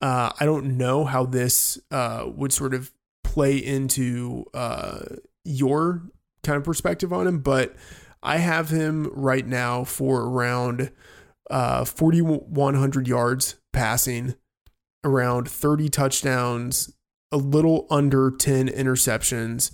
uh, 0.00 0.30
I 0.38 0.44
don't 0.44 0.78
know 0.78 1.04
how 1.04 1.26
this 1.26 1.76
uh, 1.90 2.26
would 2.28 2.52
sort 2.52 2.72
of 2.72 2.92
play 3.24 3.56
into 3.56 4.44
uh, 4.54 5.00
your 5.44 6.04
kind 6.44 6.56
of 6.56 6.62
perspective 6.62 7.12
on 7.12 7.26
him, 7.26 7.40
but 7.40 7.74
I 8.22 8.36
have 8.36 8.70
him 8.70 9.10
right 9.12 9.44
now 9.44 9.82
for 9.82 10.22
around 10.22 10.92
uh, 11.50 11.84
4,100 11.84 13.08
yards 13.08 13.56
passing, 13.72 14.36
around 15.02 15.50
30 15.50 15.88
touchdowns, 15.88 16.94
a 17.32 17.36
little 17.36 17.88
under 17.90 18.30
10 18.30 18.68
interceptions, 18.68 19.72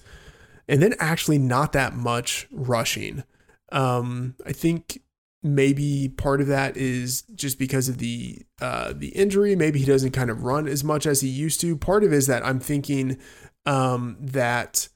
and 0.66 0.82
then 0.82 0.94
actually 0.98 1.36
not 1.36 1.72
that 1.72 1.94
much 1.94 2.48
rushing. 2.50 3.24
Um, 3.72 4.34
I 4.46 4.52
think 4.52 5.00
maybe 5.42 6.08
part 6.08 6.40
of 6.40 6.46
that 6.46 6.76
is 6.76 7.22
just 7.34 7.58
because 7.58 7.88
of 7.88 7.98
the 7.98 8.42
uh, 8.60 8.92
the 8.96 9.08
injury. 9.08 9.56
Maybe 9.56 9.78
he 9.80 9.84
doesn't 9.84 10.12
kind 10.12 10.30
of 10.30 10.42
run 10.42 10.66
as 10.66 10.82
much 10.84 11.06
as 11.06 11.20
he 11.20 11.28
used 11.28 11.60
to. 11.62 11.76
Part 11.76 12.04
of 12.04 12.12
it 12.12 12.16
is 12.16 12.26
that 12.26 12.44
I'm 12.44 12.60
thinking 12.60 13.18
um, 13.66 14.16
that 14.20 14.88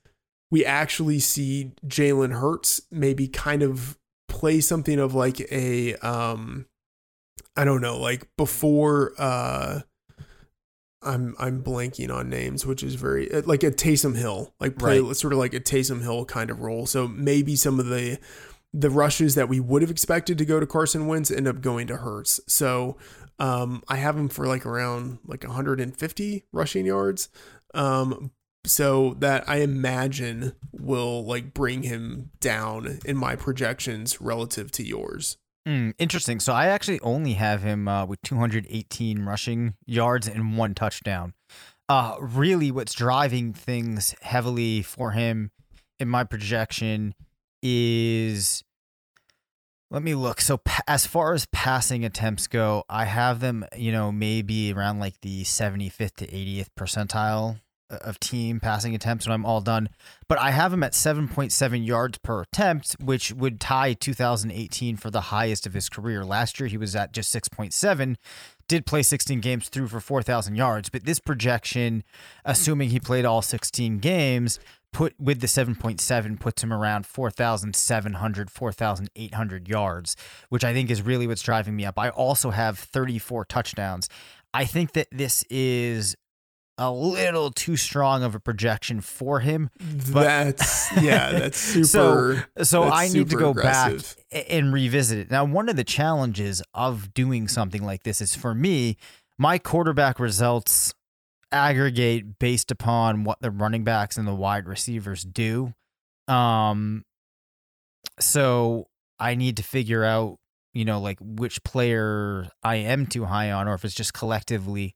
we 0.51 0.65
actually 0.65 1.19
see 1.19 1.73
Jalen 1.87 2.33
Hurts 2.41 2.81
maybe 2.91 3.29
kind 3.29 3.63
of 3.63 3.99
play 4.29 4.61
something 4.61 4.99
of 4.99 5.15
like 5.15 5.41
a 5.53 5.95
um, 5.97 6.67
I 7.57 7.65
don't 7.65 7.81
know, 7.81 7.99
like 7.99 8.29
before 8.37 9.13
uh 9.19 9.81
I'm 11.03 11.37
I'm 11.39 11.63
blanking 11.63 12.13
on 12.13 12.29
names, 12.29 12.67
which 12.67 12.83
is 12.83 12.95
very 12.97 13.33
uh, 13.33 13.43
like 13.47 13.63
a 13.63 13.71
Taysom 13.71 14.17
Hill, 14.17 14.53
like 14.59 14.79
play 14.79 15.01
Right. 15.01 15.15
sort 15.17 15.33
of 15.33 15.39
like 15.39 15.55
a 15.55 15.61
Taysom 15.61 16.03
Hill 16.03 16.25
kind 16.25 16.51
of 16.51 16.61
role. 16.61 16.87
So 16.87 17.07
maybe 17.07 17.55
some 17.55 17.79
of 17.79 17.87
the 17.87 18.19
the 18.73 18.91
rushes 18.91 19.35
that 19.35 19.49
we 19.49 19.61
would 19.61 19.83
have 19.83 19.91
expected 19.91 20.39
to 20.39 20.45
go 20.45 20.61
to 20.61 20.67
Carson 20.67 21.07
Wentz 21.07 21.31
end 21.31 21.49
up 21.49 21.61
going 21.61 21.87
to 21.87 21.97
Hurts. 21.97 22.41
So 22.47 22.97
um, 23.39 23.83
I 23.89 23.97
have 23.97 24.17
him 24.17 24.29
for 24.29 24.47
like 24.47 24.67
around 24.67 25.19
like 25.27 25.45
150 25.45 26.45
rushing 26.53 26.87
yards. 26.87 27.29
Um, 27.75 28.33
so 28.67 29.15
that 29.19 29.49
I 29.49 29.57
imagine 29.57 30.53
will 30.73 31.25
like 31.25 31.55
bring 31.55 31.85
him 31.85 32.31
down 32.41 32.99
in 33.05 33.17
my 33.17 33.37
projections 33.37 34.21
relative 34.21 34.71
to 34.73 34.85
yours. 34.85 35.39
Hmm, 35.67 35.91
interesting. 35.99 36.41
So 36.41 36.53
I 36.53 36.67
actually 36.67 37.01
only 37.01 37.35
have 37.35 37.63
him 37.63 37.89
uh, 37.89 38.07
with 38.07 38.21
218 38.23 39.25
rushing 39.25 39.75
yards 39.87 40.29
and 40.29 40.57
one 40.57 40.75
touchdown. 40.75 41.35
Uh, 41.89 42.17
really, 42.21 42.71
what's 42.71 42.93
driving 42.93 43.53
things 43.53 44.15
heavily 44.21 44.83
for 44.83 45.13
him 45.13 45.51
in 45.99 46.09
my 46.09 46.25
projection 46.25 47.15
is. 47.62 48.62
Let 49.91 50.03
me 50.03 50.15
look. 50.15 50.41
So 50.43 50.59
pa- 50.59 50.83
as 50.87 51.07
far 51.07 51.33
as 51.33 51.47
passing 51.47 52.05
attempts 52.05 52.47
go, 52.47 52.85
I 52.91 53.07
have 53.07 53.41
them, 53.41 53.65
you 53.75 53.91
know, 53.91 54.12
maybe 54.12 54.73
around 54.73 55.00
like 55.00 55.21
the 55.23 55.45
75th 55.45 56.17
to 56.17 56.27
80th 56.27 56.69
percentile 56.79 57.61
uh, 57.91 57.97
of 58.03 58.21
team 58.21 58.61
passing 58.61 58.95
attempts 58.95 59.27
when 59.27 59.33
I'm 59.33 59.47
all 59.47 59.62
done. 59.62 59.88
But 60.29 60.38
I 60.38 60.50
have 60.50 60.75
him 60.75 60.83
at 60.83 60.93
7.7 60.93 61.87
yards 61.87 62.19
per 62.19 62.43
attempt, 62.43 62.97
which 63.00 63.33
would 63.33 63.61
tie 63.61 63.95
2018 63.95 64.99
for 64.99 65.11
the 65.11 65.23
highest 65.23 65.67
of 65.67 65.73
his 65.73 65.88
career. 65.88 66.23
Last 66.23 66.61
year 66.61 66.69
he 66.69 66.77
was 66.77 66.95
at 66.95 67.12
just 67.12 67.35
6.7. 67.35 68.17
Did 68.69 68.85
play 68.85 69.03
16 69.03 69.41
games 69.41 69.71
through 69.71 69.88
for 69.88 70.00
4,000 70.00 70.55
yards, 70.55 70.91
but 70.91 71.07
this 71.07 71.19
projection, 71.19 72.05
assuming 72.45 72.91
he 72.91 73.00
played 73.00 73.25
all 73.25 73.41
16 73.41 74.00
games, 74.00 74.61
put 74.99 75.14
with 75.21 75.40
the 75.40 75.47
7.7 75.47 76.40
puts 76.40 76.61
him 76.61 76.73
around 76.73 77.07
4,700, 77.07 78.50
4,800 78.50 79.69
yards, 79.69 80.17
which 80.49 80.64
I 80.64 80.73
think 80.73 80.90
is 80.90 81.02
really 81.02 81.28
what's 81.28 81.40
driving 81.40 81.76
me 81.76 81.85
up. 81.85 81.97
I 82.00 82.09
also 82.09 82.50
have 82.50 82.81
34 82.81 83.45
touchdowns. 83.45 84.09
I 84.52 84.64
think 84.64 84.95
that 84.95 85.07
this 85.12 85.45
is 85.50 86.17
a 86.78 86.90
little 86.90 87.52
too 87.52 87.76
strong 87.76 88.25
of 88.25 88.35
a 88.35 88.40
projection 88.40 89.00
for 89.00 89.38
him. 89.38 89.71
But- 90.12 90.25
that's 90.25 90.90
yeah, 91.00 91.31
that's 91.38 91.59
super. 91.59 92.49
So, 92.57 92.64
so 92.64 92.83
that's 92.83 92.97
I 92.97 93.07
need 93.07 93.31
to 93.31 93.37
go 93.37 93.50
aggressive. 93.50 94.17
back 94.33 94.47
and 94.50 94.73
revisit 94.73 95.21
it. 95.21 95.31
Now, 95.31 95.45
one 95.45 95.69
of 95.69 95.76
the 95.76 95.85
challenges 95.85 96.61
of 96.75 97.14
doing 97.14 97.47
something 97.47 97.85
like 97.85 98.02
this 98.02 98.21
is 98.21 98.35
for 98.35 98.52
me, 98.52 98.97
my 99.38 99.59
quarterback 99.59 100.19
results 100.19 100.93
aggregate 101.52 102.38
based 102.38 102.71
upon 102.71 103.25
what 103.25 103.40
the 103.40 103.50
running 103.50 103.85
backs 103.85 104.17
and 104.17 104.26
the 104.26 104.35
wide 104.35 104.67
receivers 104.67 105.25
do. 105.25 105.75
Um, 106.26 107.05
so 108.21 108.88
I 109.19 109.35
need 109.35 109.57
to 109.57 109.62
figure 109.62 110.05
out, 110.05 110.38
you 110.75 110.85
know, 110.85 111.00
like 111.00 111.19
which 111.21 111.62
player 111.64 112.49
I 112.62 112.76
am 112.76 113.07
too 113.07 113.25
high 113.25 113.50
on, 113.50 113.69
or 113.69 113.75
if 113.75 113.85
it's 113.85 113.95
just 113.95 114.12
collectively 114.12 114.95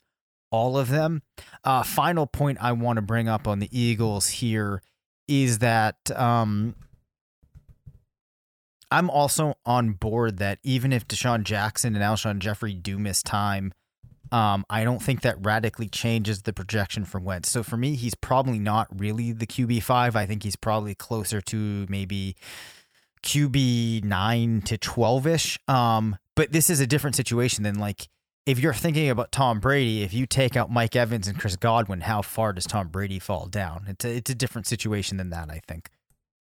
all 0.50 0.76
of 0.76 0.88
them. 0.88 1.23
Uh, 1.64 1.82
final 1.82 2.26
point 2.26 2.59
I 2.61 2.73
want 2.73 2.99
to 2.99 3.02
bring 3.02 3.28
up 3.28 3.49
on 3.49 3.59
the 3.59 3.68
Eagles 3.76 4.28
here 4.28 4.82
is 5.26 5.59
that 5.59 5.97
um, 6.14 6.75
I'm 8.90 9.09
also 9.09 9.54
on 9.64 9.92
board 9.92 10.37
that 10.38 10.59
even 10.62 10.92
if 10.92 11.09
DeSean 11.09 11.44
Jackson 11.44 11.97
and 11.97 12.04
Alshon 12.04 12.38
Jeffery 12.38 12.75
do 12.75 12.99
miss 12.99 13.23
time, 13.23 13.73
Um, 14.33 14.65
I 14.71 14.83
don't 14.83 15.03
think 15.03 15.21
that 15.23 15.37
radically 15.45 15.89
changes 15.89 16.43
the 16.43 16.53
projection 16.53 17.05
for 17.05 17.21
Wentz. 17.21 17.51
So 17.51 17.62
for 17.62 17.77
me, 17.77 17.95
he's 17.95 18.15
probably 18.15 18.59
not 18.59 18.89
really 18.99 19.33
the 19.33 19.47
QB 19.47 19.83
five. 19.83 20.17
I 20.17 20.27
think 20.27 20.43
he's 20.43 20.57
probably 20.57 20.95
closer 20.95 21.41
to 21.43 21.87
maybe 21.89 22.37
QB 23.23 24.05
nine 24.05 24.62
to 24.62 24.79
twelve 24.79 25.27
ish. 25.27 25.59
Um, 25.69 26.17
but 26.35 26.51
this 26.53 26.71
is 26.71 26.81
a 26.81 26.87
different 26.87 27.15
situation 27.15 27.62
than 27.62 27.79
like 27.79 28.09
if 28.47 28.59
you're 28.59 28.75
thinking 28.75 29.09
about 29.09 29.31
Tom 29.31 29.61
Brady, 29.61 30.03
if 30.03 30.12
you 30.12 30.27
take 30.27 30.57
out 30.57 30.71
Mike 30.71 30.97
Evans 30.97 31.29
and 31.29 31.39
Chris 31.39 31.57
Godwin, 31.57 32.01
how 32.01 32.23
far 32.23 32.53
does 32.53 32.65
Tom 32.65 32.89
Brady 32.89 33.19
fall 33.19 33.47
down? 33.47 33.85
It's 33.87 34.05
a, 34.05 34.17
it's 34.17 34.31
a 34.31 34.35
different 34.35 34.67
situation 34.67 35.17
than 35.17 35.31
that, 35.31 35.51
I 35.51 35.61
think. 35.67 35.91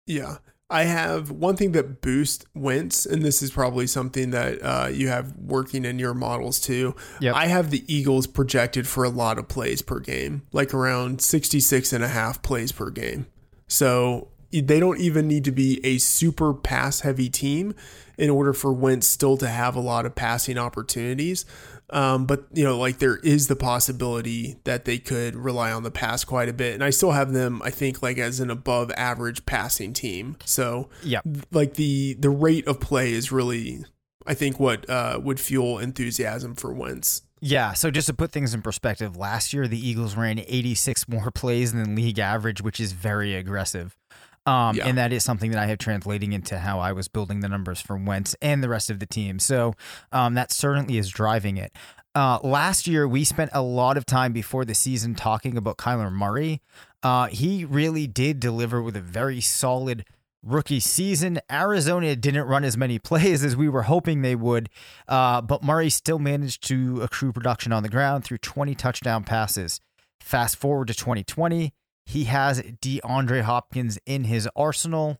Yeah. 0.05 0.37
I 0.73 0.85
have 0.85 1.29
one 1.29 1.55
thing 1.55 1.73
that 1.73 2.01
boosts 2.01 2.45
Wentz, 2.55 3.05
and 3.05 3.21
this 3.21 3.43
is 3.43 3.51
probably 3.51 3.85
something 3.85 4.31
that 4.31 4.59
uh, 4.63 4.87
you 4.91 5.07
have 5.07 5.35
working 5.37 5.85
in 5.85 5.99
your 5.99 6.15
models 6.15 6.59
too. 6.59 6.95
Yep. 7.21 7.35
I 7.35 7.45
have 7.45 7.69
the 7.69 7.83
Eagles 7.87 8.25
projected 8.25 8.87
for 8.87 9.03
a 9.03 9.09
lot 9.09 9.37
of 9.37 9.47
plays 9.47 9.83
per 9.83 9.99
game, 9.99 10.41
like 10.51 10.73
around 10.73 11.21
66 11.21 11.93
and 11.93 12.03
a 12.03 12.07
half 12.07 12.41
plays 12.41 12.71
per 12.71 12.89
game. 12.89 13.27
So 13.67 14.29
they 14.51 14.79
don't 14.79 14.99
even 14.99 15.27
need 15.27 15.45
to 15.45 15.51
be 15.51 15.79
a 15.85 15.99
super 15.99 16.55
pass 16.55 17.01
heavy 17.01 17.29
team 17.29 17.75
in 18.17 18.31
order 18.31 18.53
for 18.53 18.73
Wentz 18.73 19.07
still 19.07 19.37
to 19.37 19.47
have 19.47 19.75
a 19.75 19.79
lot 19.79 20.07
of 20.07 20.15
passing 20.15 20.57
opportunities. 20.57 21.45
Um, 21.89 22.25
but 22.25 22.45
you 22.53 22.63
know, 22.63 22.77
like 22.77 22.97
there 22.99 23.17
is 23.17 23.47
the 23.47 23.55
possibility 23.55 24.57
that 24.63 24.85
they 24.85 24.97
could 24.97 25.35
rely 25.35 25.71
on 25.71 25.83
the 25.83 25.91
pass 25.91 26.23
quite 26.23 26.49
a 26.49 26.53
bit, 26.53 26.73
and 26.73 26.83
I 26.83 26.89
still 26.89 27.11
have 27.11 27.33
them, 27.33 27.61
I 27.63 27.69
think, 27.69 28.01
like 28.01 28.17
as 28.17 28.39
an 28.39 28.49
above 28.49 28.91
average 28.97 29.45
passing 29.45 29.93
team. 29.93 30.37
So, 30.45 30.89
Yeah. 31.03 31.21
like 31.51 31.75
the 31.75 32.15
the 32.19 32.29
rate 32.29 32.67
of 32.67 32.79
play 32.79 33.11
is 33.13 33.31
really, 33.31 33.85
I 34.25 34.33
think, 34.33 34.59
what 34.59 34.89
uh, 34.89 35.19
would 35.21 35.39
fuel 35.39 35.77
enthusiasm 35.79 36.55
for 36.55 36.73
Wentz. 36.73 37.21
Yeah, 37.45 37.73
so 37.73 37.91
just 37.91 38.07
to 38.07 38.13
put 38.13 38.31
things 38.31 38.53
in 38.53 38.61
perspective, 38.61 39.17
last 39.17 39.51
year 39.51 39.67
the 39.67 39.77
Eagles 39.87 40.15
ran 40.15 40.39
86 40.39 41.09
more 41.09 41.29
plays 41.35 41.73
than 41.73 41.93
league 41.95 42.17
average, 42.17 42.61
which 42.61 42.79
is 42.79 42.93
very 42.93 43.35
aggressive. 43.35 43.97
Um, 44.45 44.75
Yeah. 44.75 44.87
And 44.87 44.97
that 44.97 45.13
is 45.13 45.23
something 45.23 45.51
that 45.51 45.59
I 45.59 45.67
have 45.67 45.77
translating 45.77 46.33
into 46.33 46.59
how 46.59 46.79
I 46.79 46.91
was 46.91 47.07
building 47.07 47.39
the 47.39 47.49
numbers 47.49 47.79
for 47.81 47.97
Wentz 47.97 48.35
and 48.41 48.63
the 48.63 48.69
rest 48.69 48.89
of 48.89 48.99
the 48.99 49.05
team. 49.05 49.39
So 49.39 49.73
um, 50.11 50.33
that 50.33 50.51
certainly 50.51 50.97
is 50.97 51.09
driving 51.09 51.57
it. 51.57 51.71
Uh, 52.15 52.39
last 52.43 52.87
year, 52.87 53.07
we 53.07 53.23
spent 53.23 53.49
a 53.53 53.61
lot 53.61 53.97
of 53.97 54.05
time 54.05 54.33
before 54.33 54.65
the 54.65 54.75
season 54.75 55.15
talking 55.15 55.57
about 55.57 55.77
Kyler 55.77 56.11
Murray. 56.11 56.61
Uh, 57.01 57.27
he 57.27 57.65
really 57.65 58.05
did 58.05 58.39
deliver 58.39 58.81
with 58.81 58.95
a 58.95 59.01
very 59.01 59.41
solid 59.41 60.05
rookie 60.43 60.79
season. 60.79 61.39
Arizona 61.51 62.15
didn't 62.15 62.45
run 62.45 62.63
as 62.63 62.77
many 62.77 62.99
plays 62.99 63.43
as 63.43 63.55
we 63.55 63.67
were 63.67 63.83
hoping 63.83 64.21
they 64.21 64.35
would, 64.35 64.69
uh, 65.07 65.41
but 65.41 65.63
Murray 65.63 65.89
still 65.89 66.19
managed 66.19 66.67
to 66.67 67.01
accrue 67.01 67.31
production 67.31 67.71
on 67.71 67.81
the 67.81 67.89
ground 67.89 68.23
through 68.23 68.37
20 68.39 68.75
touchdown 68.75 69.23
passes. 69.23 69.79
Fast 70.19 70.55
forward 70.55 70.87
to 70.87 70.93
2020, 70.93 71.73
he 72.05 72.25
has 72.25 72.61
DeAndre 72.61 73.41
Hopkins 73.41 73.97
in 74.05 74.25
his 74.25 74.47
arsenal. 74.55 75.19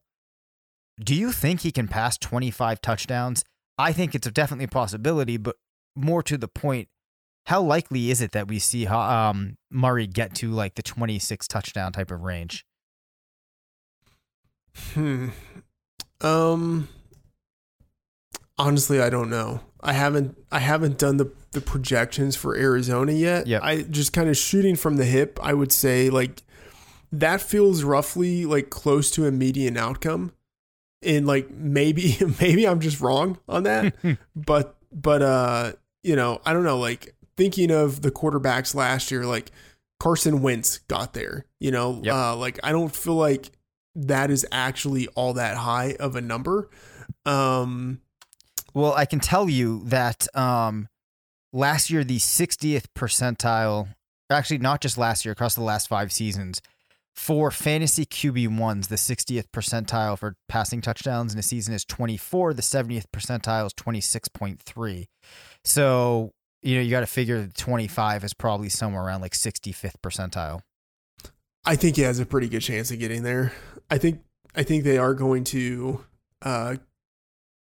Do 0.99 1.15
you 1.15 1.31
think 1.31 1.61
he 1.61 1.71
can 1.71 1.87
pass 1.87 2.17
25 2.17 2.81
touchdowns? 2.81 3.43
I 3.77 3.93
think 3.93 4.13
it's 4.13 4.29
definitely 4.29 4.65
a 4.65 4.69
possibility, 4.69 5.37
but 5.37 5.55
more 5.95 6.21
to 6.23 6.37
the 6.37 6.47
point, 6.47 6.89
how 7.45 7.61
likely 7.61 8.09
is 8.09 8.21
it 8.21 8.31
that 8.31 8.47
we 8.47 8.59
see 8.59 8.87
um, 8.87 9.57
Murray 9.69 10.07
get 10.07 10.33
to 10.35 10.51
like 10.51 10.75
the 10.75 10.83
26 10.83 11.47
touchdown 11.47 11.91
type 11.91 12.11
of 12.11 12.21
range? 12.21 12.65
Hmm. 14.93 15.29
Um. 16.21 16.87
Honestly, 18.57 19.01
I 19.01 19.09
don't 19.09 19.29
know. 19.29 19.61
I 19.81 19.93
haven't. 19.93 20.37
I 20.51 20.59
haven't 20.59 20.97
done 20.97 21.17
the 21.17 21.31
the 21.51 21.61
projections 21.61 22.35
for 22.35 22.55
Arizona 22.55 23.11
yet. 23.11 23.45
Yep. 23.45 23.61
I 23.63 23.81
just 23.81 24.13
kind 24.13 24.29
of 24.29 24.37
shooting 24.37 24.75
from 24.75 24.95
the 24.95 25.05
hip. 25.05 25.39
I 25.41 25.53
would 25.53 25.71
say 25.71 26.09
like 26.09 26.42
that 27.13 27.41
feels 27.41 27.83
roughly 27.83 28.45
like 28.45 28.69
close 28.69 29.09
to 29.11 29.25
a 29.25 29.31
median 29.31 29.77
outcome. 29.77 30.33
And 31.01 31.25
like 31.27 31.49
maybe 31.51 32.17
maybe 32.41 32.67
I'm 32.67 32.79
just 32.79 32.99
wrong 33.01 33.37
on 33.47 33.63
that. 33.63 33.93
but 34.35 34.75
but 34.91 35.21
uh 35.21 35.71
you 36.03 36.15
know 36.15 36.41
I 36.45 36.53
don't 36.53 36.63
know. 36.63 36.77
Like 36.79 37.15
thinking 37.37 37.71
of 37.71 38.01
the 38.01 38.11
quarterbacks 38.11 38.73
last 38.75 39.11
year, 39.11 39.25
like 39.25 39.51
Carson 39.99 40.41
Wentz 40.41 40.79
got 40.87 41.13
there. 41.13 41.45
You 41.59 41.71
know, 41.71 41.99
Yep. 42.03 42.13
uh, 42.15 42.35
like 42.35 42.59
I 42.63 42.71
don't 42.71 42.93
feel 42.95 43.15
like 43.15 43.51
that 43.95 44.31
is 44.31 44.45
actually 44.51 45.07
all 45.09 45.33
that 45.33 45.55
high 45.57 45.95
of 45.99 46.15
a 46.15 46.21
number. 46.21 46.69
Um, 47.25 48.01
Well, 48.73 48.93
I 48.93 49.05
can 49.05 49.19
tell 49.19 49.49
you 49.49 49.83
that 49.85 50.27
um, 50.35 50.87
last 51.53 51.89
year, 51.91 52.03
the 52.03 52.17
60th 52.17 52.85
percentile, 52.95 53.89
actually, 54.31 54.57
not 54.57 54.81
just 54.81 54.97
last 54.97 55.25
year, 55.25 55.31
across 55.31 55.53
the 55.55 55.61
last 55.61 55.87
five 55.87 56.11
seasons, 56.11 56.59
for 57.15 57.51
fantasy 57.51 58.05
QB1s, 58.05 58.87
the 58.87 58.95
60th 58.95 59.45
percentile 59.53 60.17
for 60.17 60.35
passing 60.49 60.81
touchdowns 60.81 61.33
in 61.33 61.39
a 61.39 61.43
season 61.43 61.73
is 61.73 61.85
24. 61.85 62.53
The 62.53 62.61
70th 62.61 63.05
percentile 63.13 63.67
is 63.67 63.73
26.3. 63.73 65.05
So, 65.63 66.31
you 66.61 66.75
know, 66.75 66.81
you 66.81 66.89
got 66.89 67.01
to 67.01 67.05
figure 67.05 67.41
that 67.41 67.55
25 67.55 68.23
is 68.23 68.33
probably 68.33 68.69
somewhere 68.69 69.03
around 69.03 69.21
like 69.21 69.33
65th 69.33 69.95
percentile. 70.03 70.61
I 71.65 71.75
think 71.75 71.95
he 71.95 72.01
has 72.01 72.19
a 72.19 72.25
pretty 72.25 72.49
good 72.49 72.61
chance 72.61 72.91
of 72.91 72.99
getting 72.99 73.23
there. 73.23 73.53
I 73.89 73.97
think 73.97 74.21
I 74.55 74.63
think 74.63 74.83
they 74.83 74.97
are 74.97 75.13
going 75.13 75.43
to 75.45 76.03
uh, 76.41 76.75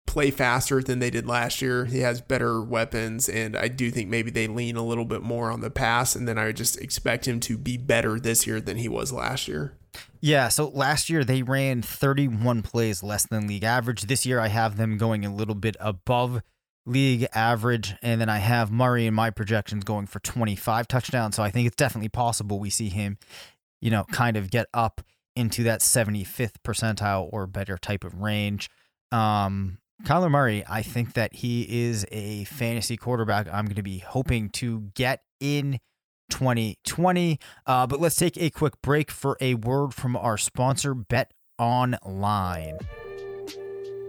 play 0.10 0.32
faster 0.32 0.82
than 0.82 0.98
they 0.98 1.12
did 1.12 1.28
last 1.28 1.62
year. 1.62 1.86
He 1.86 2.00
has 2.00 2.19
better 2.19 2.62
weapons, 2.62 3.30
and 3.30 3.56
I 3.56 3.67
do 3.67 3.91
think 3.91 4.10
maybe 4.10 4.32
they 4.32 4.48
lean 4.48 4.76
a 4.76 4.84
little 4.84 5.06
bit 5.06 5.22
more 5.22 5.52
on 5.52 5.62
the 5.62 5.69
pass. 5.69 6.15
And 6.15 6.28
then 6.28 6.39
I 6.39 6.52
just 6.52 6.82
expect 6.82 7.28
him 7.28 7.39
to 7.41 7.60
be 7.60 7.78
better 7.78 8.19
this 8.19 8.48
year 8.48 8.60
than 8.60 8.78
he 8.78 8.89
was 8.89 9.13
last 9.13 9.48
year. 9.48 9.78
Yeah, 10.19 10.48
so 10.48 10.67
last 10.69 11.12
year 11.12 11.24
they 11.24 11.43
ran 11.43 11.84
31 11.84 12.63
plays 12.63 13.04
less 13.04 13.28
than 13.28 13.48
league 13.48 13.63
average. 13.63 14.04
This 14.04 14.26
year 14.26 14.39
I 14.39 14.48
have 14.48 14.78
them 14.78 14.98
going 14.98 15.26
a 15.26 15.34
little 15.34 15.54
bit 15.54 15.78
above 15.80 16.41
league 16.88 17.28
average, 17.34 17.93
and 18.02 18.19
then 18.19 18.30
I 18.30 18.39
have 18.39 18.72
Murray 18.72 19.06
in 19.06 19.13
my 19.13 19.30
projections 19.30 19.84
going 19.84 20.08
for 20.08 20.19
25 20.19 20.88
touchdowns. 20.88 21.36
So 21.36 21.43
I 21.43 21.52
think 21.52 21.67
it's 21.67 21.76
definitely 21.76 22.10
possible 22.10 22.60
we 22.60 22.72
see 22.72 22.89
him, 22.89 23.19
you 23.80 23.91
know, 23.91 24.06
kind 24.12 24.38
of 24.38 24.50
get 24.50 24.65
up 24.74 25.02
into 25.36 25.63
that 25.63 25.82
75th 25.82 26.56
percentile 26.65 27.30
or 27.32 27.45
better 27.45 27.78
type 27.78 28.04
of 28.04 28.15
range. 28.15 28.69
Um, 29.12 29.78
Kyler 30.03 30.31
Murray, 30.31 30.63
I 30.67 30.81
think 30.81 31.13
that 31.13 31.35
he 31.35 31.88
is 31.88 32.05
a 32.12 32.45
fantasy 32.45 32.97
quarterback. 32.97 33.47
I'm 33.47 33.65
going 33.65 33.75
to 33.75 33.83
be 33.83 33.99
hoping 33.99 34.49
to 34.51 34.91
get 34.95 35.23
in 35.39 35.79
2020. 36.29 37.39
Uh, 37.65 37.88
but 37.88 37.99
let's 37.99 38.15
take 38.15 38.38
a 38.38 38.49
quick 38.49 38.81
break 38.81 39.12
for 39.12 39.38
a 39.41 39.55
word 39.55 39.93
from 39.93 40.15
our 40.15 40.38
sponsor, 40.38 40.93
Bet 40.93 41.33
Online. 41.57 42.77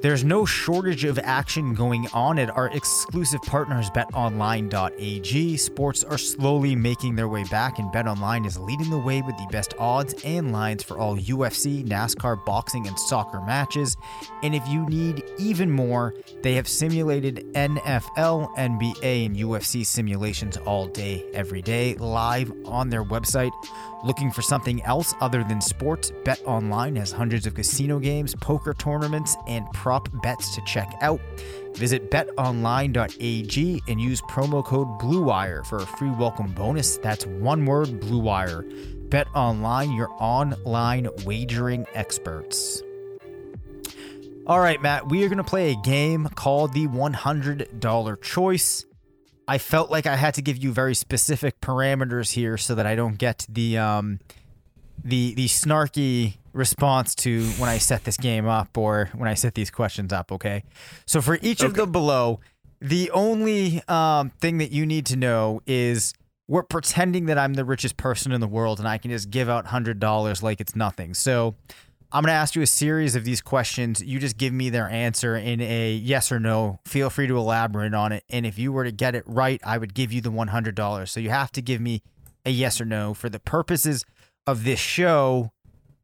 There's 0.03 0.25
no 0.25 0.47
shortage 0.47 1.05
of 1.05 1.19
action 1.19 1.75
going 1.75 2.09
on 2.15 2.39
at 2.39 2.49
our 2.57 2.69
exclusive 2.69 3.43
partners, 3.43 3.91
betonline.ag. 3.91 5.57
Sports 5.59 6.03
are 6.05 6.17
slowly 6.17 6.75
making 6.75 7.17
their 7.17 7.29
way 7.29 7.45
back, 7.45 7.79
and 7.79 7.93
BetOnline 7.93 8.47
is 8.47 8.59
leading 8.59 8.89
the 8.89 8.99
way 8.99 9.21
with 9.21 9.37
the 9.37 9.47
best 9.53 9.75
odds 9.79 10.15
and 10.25 10.53
lines 10.53 10.83
for 10.83 10.97
all 10.97 11.19
UFC, 11.19 11.87
NASCAR, 11.87 12.43
boxing, 12.47 12.87
and 12.87 12.99
soccer 12.99 13.43
matches. 13.43 13.99
And 14.43 14.55
if 14.55 14.67
you 14.69 14.87
need 14.87 15.23
even 15.37 15.71
more, 15.71 16.15
they 16.41 16.55
have 16.55 16.67
simulated 16.67 17.53
NFL, 17.53 18.57
NBA, 18.57 19.27
and 19.27 19.37
UFC 19.37 19.85
simulations 19.85 20.57
all 20.57 20.87
day, 20.87 21.27
every 21.35 21.61
day, 21.61 21.95
live 21.97 22.51
on 22.65 22.89
their 22.89 23.05
website. 23.05 23.53
Looking 24.03 24.31
for 24.31 24.41
something 24.41 24.83
else 24.85 25.15
other 25.21 25.45
than 25.45 25.61
sports? 25.61 26.11
Bet 26.25 26.41
Online 26.47 26.97
has 26.97 27.13
hundreds 27.13 27.47
of 27.47 27.55
casino 27.55 27.99
games, 27.99 28.35
poker 28.35 28.73
tournaments, 28.73 29.37
and 29.47 29.71
prop 29.73 30.09
bets 30.23 30.55
to 30.55 30.63
check 30.63 30.95
out. 31.03 31.21
Visit 31.75 32.11
betonline.ag 32.11 33.83
and 33.89 34.01
use 34.01 34.23
promo 34.23 34.65
code 34.65 34.89
BLUEWIRE 34.99 35.67
for 35.67 35.79
a 35.79 35.87
free 35.87 36.11
welcome 36.11 36.53
bonus. 36.53 36.97
That's 36.97 37.27
one 37.27 37.67
word 37.67 38.01
BLUEWIRE. 38.01 39.11
Bet 39.11 39.27
Online, 39.35 39.93
your 39.93 40.11
online 40.19 41.09
wagering 41.25 41.87
experts. 41.95 42.83
All 44.47 44.61
right, 44.61 44.81
Matt, 44.81 45.09
we 45.09 45.23
are 45.25 45.29
going 45.29 45.39
to 45.39 45.45
play 45.45 45.73
a 45.73 45.77
game 45.77 46.29
called 46.35 46.73
the 46.73 46.87
$100 46.87 48.23
Choice. 48.23 48.87
I 49.51 49.59
felt 49.59 49.91
like 49.91 50.07
I 50.07 50.15
had 50.15 50.35
to 50.35 50.43
give 50.43 50.59
you 50.59 50.71
very 50.71 50.95
specific 50.95 51.61
parameters 51.61 52.31
here 52.31 52.57
so 52.57 52.77
that 52.77 52.87
I 52.87 52.95
don't 52.95 53.19
get 53.19 53.45
the 53.49 53.79
um 53.79 54.21
the 55.03 55.35
the 55.35 55.47
snarky 55.47 56.37
response 56.53 57.17
to 57.17 57.45
when 57.59 57.69
I 57.69 57.79
set 57.79 58.05
this 58.05 58.17
game 58.17 58.47
up 58.47 58.79
or 58.79 59.11
when 59.13 59.29
I 59.29 59.35
set 59.35 59.57
these 59.57 59.69
questions 59.73 60.13
up, 60.13 60.31
okay? 60.31 60.63
So 61.05 61.21
for 61.21 61.37
each 61.43 61.65
of 61.65 61.75
the 61.75 61.89
below, 61.89 62.39
the 62.81 63.11
only 63.11 63.83
um 63.89 64.31
thing 64.41 64.59
that 64.59 64.71
you 64.71 64.87
need 64.87 65.05
to 65.07 65.17
know 65.17 65.63
is 65.67 66.15
we're 66.47 66.63
pretending 66.63 67.27
that 67.27 67.37
I'm 67.37 67.55
the 67.55 67.65
richest 67.65 67.97
person 67.97 68.31
in 68.31 68.41
the 68.41 68.47
world 68.47 68.79
and 68.79 68.87
I 68.87 68.99
can 68.99 69.11
just 69.11 69.31
give 69.31 69.49
out 69.49 69.67
$100 69.67 70.43
like 70.45 70.61
it's 70.61 70.77
nothing. 70.77 71.13
So 71.13 71.57
I'm 72.13 72.23
going 72.23 72.29
to 72.33 72.37
ask 72.37 72.57
you 72.57 72.63
a 72.63 72.67
series 72.67 73.15
of 73.15 73.25
these 73.25 73.41
questions. 73.41 74.03
You 74.03 74.19
just 74.19 74.37
give 74.37 74.53
me 74.53 74.69
their 74.71 74.89
answer 74.89 75.37
in 75.37 75.61
a 75.61 75.93
yes 75.95 76.33
or 76.33 76.41
no. 76.41 76.81
Feel 76.85 77.09
free 77.09 77.29
to 77.29 77.37
elaborate 77.37 77.95
on 77.95 78.11
it. 78.13 78.25
And 78.29 78.45
if 78.45 78.59
you 78.59 78.73
were 78.73 78.83
to 78.85 78.91
get 78.93 79.15
it 79.15 79.23
right, 79.27 79.61
I 79.65 79.79
would 79.79 79.95
give 79.95 80.13
you 80.13 80.21
the 80.21 80.31
$100. 80.33 81.09
So 81.09 81.21
you 81.21 81.31
have 81.31 81.53
to 81.53 81.63
give 81.63 81.81
me 81.81 82.03
a 82.45 82.51
yes 82.51 82.81
or 82.81 82.85
no. 82.85 83.15
For 83.15 83.29
the 83.29 83.39
purposes 83.39 84.05
of 84.47 84.65
this 84.65 84.81
show, 84.81 85.53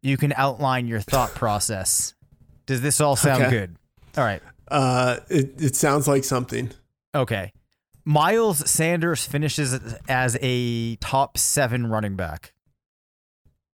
you 0.00 0.16
can 0.16 0.32
outline 0.36 0.86
your 0.86 1.00
thought 1.00 1.30
process. 1.34 2.14
Does 2.66 2.82
this 2.82 3.00
all 3.00 3.16
sound 3.16 3.42
Okay. 3.42 3.50
good? 3.50 3.76
All 4.16 4.24
right. 4.24 4.42
Uh, 4.68 5.16
it, 5.28 5.60
it 5.60 5.74
sounds 5.76 6.06
like 6.06 6.22
something. 6.22 6.70
Okay. 7.14 7.52
Miles 8.04 8.70
Sanders 8.70 9.24
finishes 9.26 9.74
as 10.08 10.38
a 10.40 10.94
top 10.96 11.36
seven 11.36 11.88
running 11.88 12.14
back. 12.14 12.52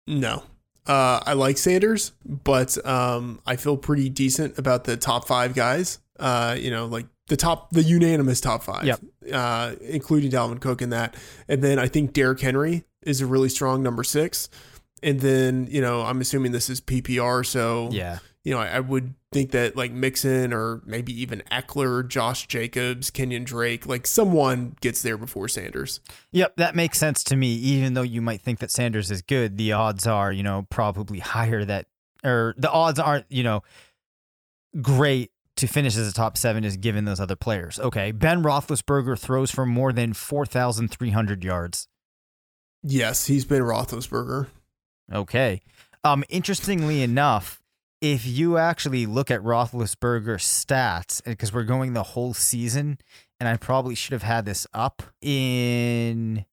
No. 0.06 0.44
Uh, 0.90 1.20
I 1.26 1.34
like 1.34 1.58
Sanders, 1.60 2.14
but 2.26 2.84
um, 2.86 3.40
I 3.46 3.56
feel 3.58 3.78
pretty 3.78 4.10
decent 4.10 4.58
about 4.58 4.86
the 4.86 4.98
top 4.98 5.28
five 5.28 5.54
guys. 5.54 6.00
Uh, 6.20 6.56
you 6.60 6.72
know, 6.72 6.86
like 6.88 7.06
the 7.28 7.38
top, 7.38 7.70
the 7.72 7.84
unanimous 7.84 8.42
top 8.42 8.64
five, 8.64 8.86
Yep. 8.86 9.00
uh, 9.32 9.76
including 9.82 10.32
Dalvin 10.32 10.60
Cook 10.60 10.82
in 10.82 10.90
that. 10.90 11.16
And 11.48 11.62
then 11.64 11.78
I 11.80 11.88
think 11.88 12.14
Derrick 12.14 12.42
Henry 12.42 12.84
is 13.04 13.22
a 13.22 13.26
really 13.28 13.50
strong 13.50 13.84
number 13.84 14.04
six. 14.04 14.50
And 15.04 15.22
then, 15.22 15.68
you 15.70 15.80
know, 15.80 16.02
I'm 16.02 16.20
assuming 16.22 16.52
this 16.54 16.70
is 16.70 16.82
PPR. 16.82 17.46
So, 17.46 17.90
Yeah. 17.92 18.20
You 18.50 18.56
know, 18.56 18.62
I, 18.62 18.78
I 18.78 18.80
would 18.80 19.14
think 19.32 19.52
that 19.52 19.76
like 19.76 19.92
Mixon 19.92 20.54
or 20.54 20.82
maybe 20.84 21.14
even 21.22 21.44
Ekeler, 21.52 22.08
Josh 22.08 22.48
Jacobs, 22.48 23.12
Kenyan 23.12 23.46
Drake, 23.46 23.86
like 23.86 24.08
someone 24.08 24.76
gets 24.82 25.04
there 25.04 25.20
before 25.20 25.48
Sanders. 25.48 26.00
Yep, 26.32 26.56
that 26.56 26.76
makes 26.76 26.98
sense 26.98 27.24
to 27.26 27.36
me. 27.36 27.54
Even 27.54 27.94
though 27.94 28.02
you 28.02 28.24
might 28.24 28.42
think 28.42 28.58
that 28.58 28.72
Sanders 28.72 29.12
is 29.12 29.22
good, 29.22 29.58
the 29.58 29.74
odds 29.74 30.08
are, 30.08 30.32
you 30.32 30.42
know, 30.42 30.66
probably 30.72 31.20
higher 31.20 31.64
that, 31.64 31.86
or 32.24 32.56
the 32.58 32.72
odds 32.72 32.98
aren't, 32.98 33.28
you 33.30 33.44
know, 33.44 33.62
great 34.82 35.32
to 35.58 35.68
finish 35.68 35.96
as 35.96 36.08
a 36.08 36.14
top 36.14 36.36
seven 36.36 36.64
is 36.64 36.76
given 36.76 37.06
those 37.06 37.20
other 37.20 37.36
players. 37.36 37.80
Okay, 37.80 38.12
Ben 38.12 38.42
Roethlisberger 38.42 39.20
throws 39.20 39.52
for 39.52 39.68
more 39.68 39.94
than 39.94 40.14
four 40.14 40.48
thousand 40.48 40.88
three 40.88 41.12
hundred 41.12 41.44
yards. 41.44 41.88
Yes, 42.82 43.28
he's 43.28 43.46
been 43.46 43.62
Roethlisberger. 43.62 44.48
Okay. 45.14 45.62
Um, 46.04 46.24
interestingly 46.30 47.04
enough, 47.04 47.59
if 48.02 48.26
you 48.26 48.58
actually 48.58 49.06
look 49.06 49.30
at 49.30 49.42
Roethlisberger's 49.42 50.44
stats, 50.44 51.24
because 51.24 51.54
we're 51.54 51.64
going 51.64 51.94
the 51.94 52.04
whole 52.04 52.34
season, 52.34 52.98
and 53.40 53.50
I 53.50 53.58
probably 53.58 53.96
should 53.96 54.14
have 54.14 54.24
had 54.24 54.46
this 54.46 54.66
up 54.74 55.04
in. 55.22 56.46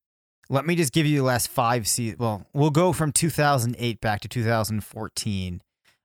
Let 0.48 0.64
me 0.64 0.76
just 0.76 0.92
give 0.92 1.06
you 1.06 1.18
the 1.18 1.24
last 1.24 1.48
five 1.48 1.88
seasons. 1.88 2.20
Well, 2.20 2.46
we'll 2.52 2.70
go 2.70 2.92
from 2.92 3.12
2008 3.12 4.00
back 4.00 4.20
to 4.20 4.28
2014. 4.28 5.62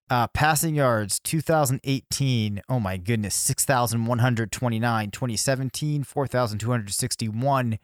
Uh, 0.09 0.27
passing 0.27 0.75
yards, 0.75 1.19
2018. 1.19 2.61
Oh 2.67 2.79
my 2.79 2.97
goodness, 2.97 3.35
6,129. 3.35 5.11
2017, 5.11 6.03
4,261. 6.03 7.79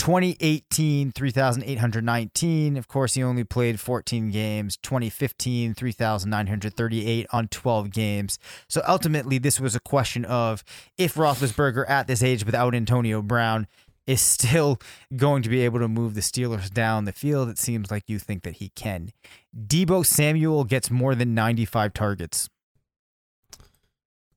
2018, 0.00 1.12
3,819. 1.12 2.78
Of 2.78 2.88
course, 2.88 3.12
he 3.12 3.22
only 3.22 3.44
played 3.44 3.78
14 3.78 4.30
games. 4.30 4.78
2015, 4.78 5.74
3,938 5.74 7.26
on 7.30 7.48
12 7.48 7.90
games. 7.90 8.38
So 8.66 8.80
ultimately, 8.88 9.36
this 9.36 9.60
was 9.60 9.74
a 9.74 9.80
question 9.80 10.24
of 10.24 10.64
if 10.96 11.16
Roethlisberger 11.16 11.84
at 11.86 12.06
this 12.06 12.22
age 12.22 12.46
without 12.46 12.74
Antonio 12.74 13.20
Brown 13.20 13.66
is 14.06 14.22
still 14.22 14.80
going 15.14 15.42
to 15.42 15.50
be 15.50 15.60
able 15.66 15.80
to 15.80 15.88
move 15.88 16.14
the 16.14 16.22
Steelers 16.22 16.72
down 16.72 17.04
the 17.04 17.12
field. 17.12 17.50
It 17.50 17.58
seems 17.58 17.90
like 17.90 18.04
you 18.06 18.18
think 18.18 18.42
that 18.44 18.54
he 18.54 18.70
can. 18.70 19.12
Deebo 19.54 20.06
Samuel 20.06 20.64
gets 20.64 20.90
more 20.90 21.14
than 21.14 21.34
95 21.34 21.92
targets. 21.92 22.48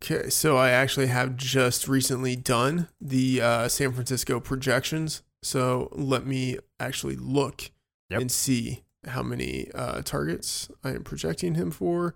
Okay, 0.04 0.30
so 0.30 0.58
I 0.58 0.72
actually 0.72 1.08
have 1.08 1.38
just 1.38 1.88
recently 1.88 2.36
done 2.36 2.90
the 3.00 3.42
uh, 3.42 3.68
San 3.70 3.94
Francisco 3.94 4.42
projections. 4.42 5.22
So 5.44 5.90
let 5.92 6.26
me 6.26 6.58
actually 6.80 7.16
look 7.16 7.70
Yep. 8.10 8.22
and 8.22 8.32
see 8.32 8.84
how 9.06 9.22
many 9.24 9.70
uh, 9.74 10.02
targets 10.04 10.70
I 10.84 10.90
am 10.92 11.04
projecting 11.04 11.56
him 11.56 11.72
for. 11.72 12.16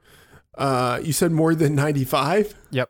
Uh, 0.57 0.99
you 1.03 1.11
said 1.13 1.31
more 1.31 1.55
than 1.55 1.73
95? 1.75 2.53
Yep. 2.71 2.89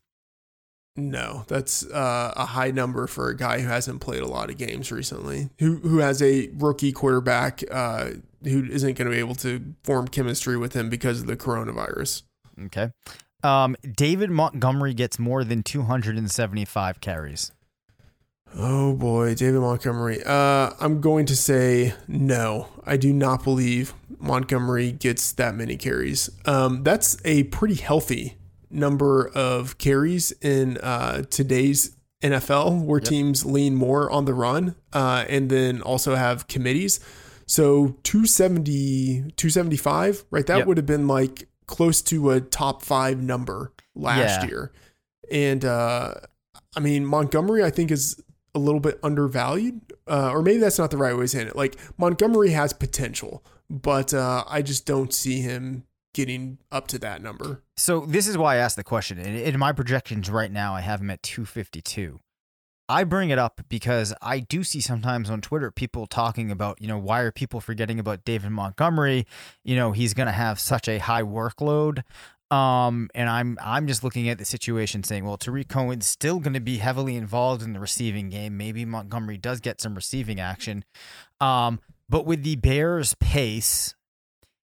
No, 0.95 1.45
that's 1.49 1.87
uh, 1.87 2.35
a 2.37 2.45
high 2.45 2.71
number 2.71 3.07
for 3.07 3.29
a 3.29 3.37
guy 3.37 3.61
who 3.61 3.68
hasn't 3.68 4.03
played 4.03 4.23
a 4.23 4.27
lot 4.27 4.51
of 4.51 4.59
games 4.59 4.92
recently, 4.92 5.49
who 5.59 5.77
who 5.77 5.99
has 5.99 6.21
a 6.21 6.51
rookie 6.53 6.92
quarterback 6.92 7.62
uh, 7.71 8.11
who 8.45 8.64
isn't 8.64 8.99
going 8.99 9.07
to 9.07 9.11
be 9.11 9.18
able 9.18 9.35
to 9.37 9.75
form 9.85 10.07
chemistry 10.07 10.59
with 10.59 10.75
him 10.75 10.90
because 10.90 11.23
of 11.23 11.27
the 11.27 11.37
coronavirus. 11.37 12.25
Okay. 12.66 12.90
Um, 13.42 13.75
David 13.97 14.31
Montgomery 14.31 14.92
gets 14.92 15.18
more 15.18 15.45
than 15.45 15.62
275 15.62 17.01
carries. 17.01 17.53
Oh 18.55 18.93
boy, 18.95 19.35
David 19.35 19.61
Montgomery. 19.61 20.23
Uh, 20.25 20.71
I'm 20.79 21.01
going 21.01 21.27
to 21.27 21.37
say 21.37 21.95
no. 22.07 22.69
I 22.85 22.97
do 22.97 23.12
not 23.12 23.43
believe 23.45 23.95
Montgomery 24.19 24.93
gets 24.93 25.33
that 25.33 25.55
many 25.55 25.77
carries. 25.77 26.29
Um, 26.45 26.83
that's 26.83 27.17
a 27.25 27.45
pretty 27.45 27.77
healthy 27.77 28.37
number 28.71 29.29
of 29.35 29.79
carries 29.79 30.33
in 30.43 30.77
uh, 30.79 31.23
today's 31.31 31.97
NFL, 32.21 32.85
where 32.85 33.01
teams 33.01 33.45
lean 33.47 33.75
more 33.75 34.11
on 34.11 34.27
the 34.27 34.35
run 34.35 34.77
uh, 34.93 35.25
and 35.29 35.49
then 35.51 35.81
also 35.81 36.15
have 36.15 36.47
committees. 36.47 37.01
So 37.47 37.97
270, 38.03 39.33
275, 39.37 40.25
right? 40.31 40.47
That 40.47 40.59
Yep. 40.59 40.67
would 40.67 40.77
have 40.77 40.87
been 40.87 41.09
like 41.09 41.49
close 41.67 42.03
to 42.03 42.31
a 42.31 42.41
top 42.41 42.83
five 42.83 43.23
number 43.23 43.73
last 43.95 44.43
Yeah. 44.43 44.49
year. 44.49 44.73
And 45.31 45.65
uh, 45.65 46.15
I 46.77 46.81
mean, 46.81 47.05
Montgomery, 47.07 47.65
I 47.65 47.71
think, 47.71 47.91
is 47.91 48.23
a 48.55 48.59
little 48.59 48.81
bit 48.81 48.99
undervalued, 49.03 49.81
uh, 50.07 50.31
or 50.31 50.43
maybe 50.43 50.59
that's 50.59 50.79
not 50.79 50.91
the 50.91 50.97
right 50.97 51.15
way 51.15 51.23
to 51.23 51.29
say 51.29 51.43
it. 51.43 51.57
Like 51.57 51.77
Montgomery 51.99 52.51
has 52.51 52.73
potential, 52.73 53.43
but 53.71 54.12
uh, 54.12 54.45
I 54.47 54.62
just 54.62 54.87
don't 54.87 55.12
see 55.12 55.41
him 55.41 55.85
getting 56.15 56.59
up 56.71 56.88
to 56.88 56.99
that 56.99 57.23
number. 57.23 57.62
So 57.77 58.01
this 58.01 58.29
is 58.29 58.37
why 58.37 58.55
I 58.55 58.59
asked 58.59 58.77
the 58.77 58.85
question. 58.85 59.19
In, 59.19 59.35
in 59.35 59.59
my 59.59 59.73
projections 59.73 60.31
right 60.31 60.53
now, 60.53 60.75
I 60.75 60.81
have 60.81 61.01
him 61.01 61.11
at 61.11 61.23
252. 61.23 62.21
I 62.88 63.05
bring 63.05 63.31
it 63.31 63.38
up 63.38 63.62
because 63.71 64.12
I 64.21 64.41
do 64.41 64.62
see 64.62 64.81
sometimes 64.81 65.31
on 65.31 65.41
Twitter 65.41 65.71
people 65.71 66.07
talking 66.07 66.51
about, 66.51 66.81
you 66.83 66.88
know, 66.88 66.99
why 66.99 67.21
are 67.21 67.33
people 67.33 67.61
forgetting 67.61 67.99
about 67.99 68.25
David 68.25 68.51
Montgomery? 68.51 69.27
You 69.65 69.77
know, 69.77 69.93
he's 69.93 70.12
going 70.12 70.27
to 70.27 70.33
have 70.33 70.61
such 70.61 70.88
a 70.88 70.99
high 70.99 71.23
workload. 71.23 72.03
Um, 72.53 73.09
and 73.15 73.31
I'm 73.31 73.59
I'm 73.62 73.87
just 73.87 74.05
looking 74.05 74.29
at 74.29 74.37
the 74.37 74.45
situation 74.45 75.03
saying, 75.05 75.25
well, 75.25 75.38
Tarik 75.38 75.69
Cohen's 75.69 76.07
still 76.07 76.38
going 76.38 76.53
to 76.53 76.61
be 76.61 76.79
heavily 76.79 77.17
involved 77.17 77.62
in 77.62 77.73
the 77.73 77.81
receiving 77.81 78.29
game. 78.29 78.59
Maybe 78.59 78.85
Montgomery 78.85 79.38
does 79.38 79.61
get 79.61 79.81
some 79.81 79.95
receiving 79.95 80.38
action. 80.38 80.85
Um, 81.41 81.81
but 82.11 82.27
with 82.27 82.43
the 82.43 82.57
Bears' 82.57 83.15
pace, 83.15 83.95